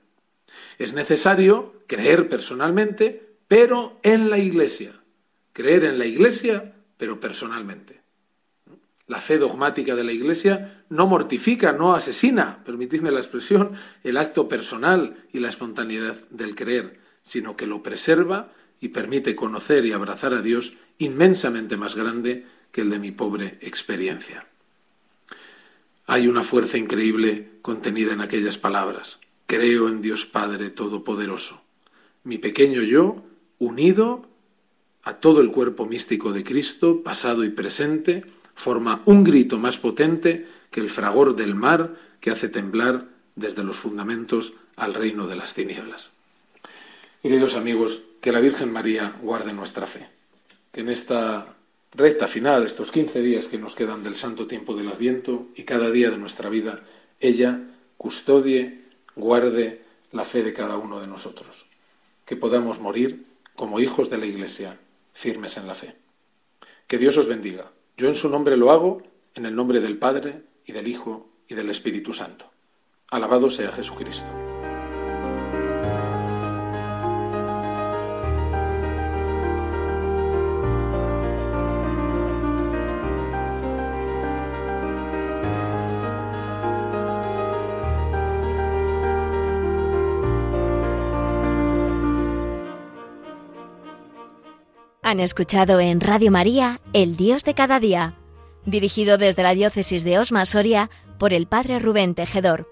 Es 0.78 0.94
necesario 0.94 1.82
creer 1.88 2.28
personalmente, 2.28 3.36
pero 3.48 4.00
en 4.04 4.30
la 4.30 4.38
Iglesia, 4.38 4.92
creer 5.54 5.86
en 5.86 5.98
la 5.98 6.06
Iglesia, 6.06 6.74
pero 6.98 7.20
personalmente. 7.20 8.02
La 9.08 9.22
fe 9.22 9.38
dogmática 9.38 9.96
de 9.96 10.04
la 10.04 10.12
Iglesia 10.12 10.84
no 10.90 11.08
mortifica, 11.08 11.72
no 11.72 11.96
asesina, 11.96 12.62
permitidme 12.66 13.10
la 13.10 13.20
expresión, 13.20 13.72
el 14.04 14.18
acto 14.18 14.50
personal 14.50 15.24
y 15.32 15.40
la 15.40 15.48
espontaneidad 15.48 16.18
del 16.30 16.56
creer, 16.56 17.00
sino 17.22 17.56
que 17.56 17.68
lo 17.68 17.82
preserva 17.82 18.52
y 18.82 18.90
permite 18.90 19.36
conocer 19.36 19.86
y 19.86 19.94
abrazar 19.94 20.34
a 20.34 20.42
Dios 20.42 20.74
inmensamente 20.98 21.78
más 21.78 21.96
grande 21.96 22.46
que 22.72 22.82
el 22.82 22.90
de 22.90 23.00
mi 23.00 23.12
pobre 23.12 23.58
experiencia. 23.62 24.46
Hay 26.06 26.28
una 26.28 26.44
fuerza 26.44 26.78
increíble 26.78 27.60
contenida 27.62 28.14
en 28.14 28.22
aquellas 28.22 28.58
palabras. 28.58 29.20
Creo 29.48 29.88
en 29.88 30.02
Dios 30.02 30.26
Padre 30.26 30.70
Todopoderoso. 30.70 31.62
Mi 32.26 32.38
pequeño 32.38 32.84
yo, 32.84 33.24
unido 33.60 34.28
a 35.04 35.22
todo 35.22 35.40
el 35.40 35.52
cuerpo 35.52 35.86
místico 35.86 36.34
de 36.34 36.44
Cristo, 36.44 37.02
pasado 37.02 37.46
y 37.46 37.50
presente, 37.50 38.26
forma 38.56 39.02
un 39.06 39.24
grito 39.24 39.58
más 39.58 39.78
potente 39.78 40.46
que 40.70 40.82
el 40.82 40.90
fragor 40.90 41.38
del 41.38 41.56
mar 41.56 41.96
que 42.20 42.30
hace 42.30 42.50
temblar 42.50 43.08
desde 43.38 43.64
los 43.64 43.78
fundamentos 43.78 44.54
al 44.76 44.94
reino 44.94 45.28
de 45.28 45.38
las 45.38 45.54
tinieblas. 45.54 46.12
Queridos 47.22 47.56
amigos, 47.56 48.04
que 48.20 48.34
la 48.34 48.42
Virgen 48.42 48.74
María 48.74 49.16
guarde 49.22 49.54
nuestra 49.54 49.88
fe, 49.88 50.10
que 50.74 50.82
en 50.82 50.90
esta 50.90 51.56
recta 51.94 52.28
final, 52.28 52.66
estos 52.66 52.92
quince 52.92 53.22
días 53.22 53.48
que 53.48 53.58
nos 53.58 53.76
quedan 53.76 54.04
del 54.04 54.16
santo 54.16 54.46
tiempo 54.46 54.76
del 54.76 54.90
Adviento 54.90 55.48
y 55.56 55.64
cada 55.64 55.90
día 55.90 56.12
de 56.12 56.18
nuestra 56.18 56.50
vida, 56.50 56.82
ella 57.22 57.62
custodie, 57.96 58.87
guarde 59.18 59.82
la 60.12 60.24
fe 60.24 60.44
de 60.44 60.54
cada 60.54 60.78
uno 60.78 61.00
de 61.00 61.08
nosotros, 61.08 61.66
que 62.26 62.36
podamos 62.36 62.80
morir 62.80 63.26
como 63.56 63.80
hijos 63.80 64.10
de 64.10 64.18
la 64.18 64.26
Iglesia 64.26 64.78
firmes 65.14 65.58
en 65.58 65.68
la 65.68 65.76
fe. 65.76 65.96
Que 66.88 66.98
Dios 66.98 67.18
os 67.18 67.28
bendiga. 67.28 67.72
Yo 67.98 68.08
en 68.08 68.16
su 68.16 68.30
nombre 68.30 68.56
lo 68.56 68.72
hago, 68.72 69.02
en 69.36 69.46
el 69.46 69.56
nombre 69.56 69.82
del 69.82 69.98
Padre, 69.98 70.44
y 70.66 70.72
del 70.72 70.88
Hijo, 70.88 71.30
y 71.48 71.56
del 71.56 71.70
Espíritu 71.70 72.14
Santo. 72.14 72.50
Alabado 73.10 73.50
sea 73.50 73.72
Jesucristo. 73.72 74.47
Han 95.08 95.22
escuchado 95.22 95.80
en 95.80 96.02
Radio 96.02 96.32
María 96.32 96.82
El 96.92 97.16
Dios 97.16 97.46
de 97.46 97.54
cada 97.54 97.80
día, 97.80 98.16
dirigido 98.66 99.18
desde 99.18 99.42
la 99.42 99.54
diócesis 99.54 100.04
de 100.04 100.20
Osma 100.20 100.46
Soria 100.46 100.90
por 101.18 101.32
el 101.32 101.48
Padre 101.48 101.80
Rubén 101.80 102.14
Tejedor. 102.14 102.68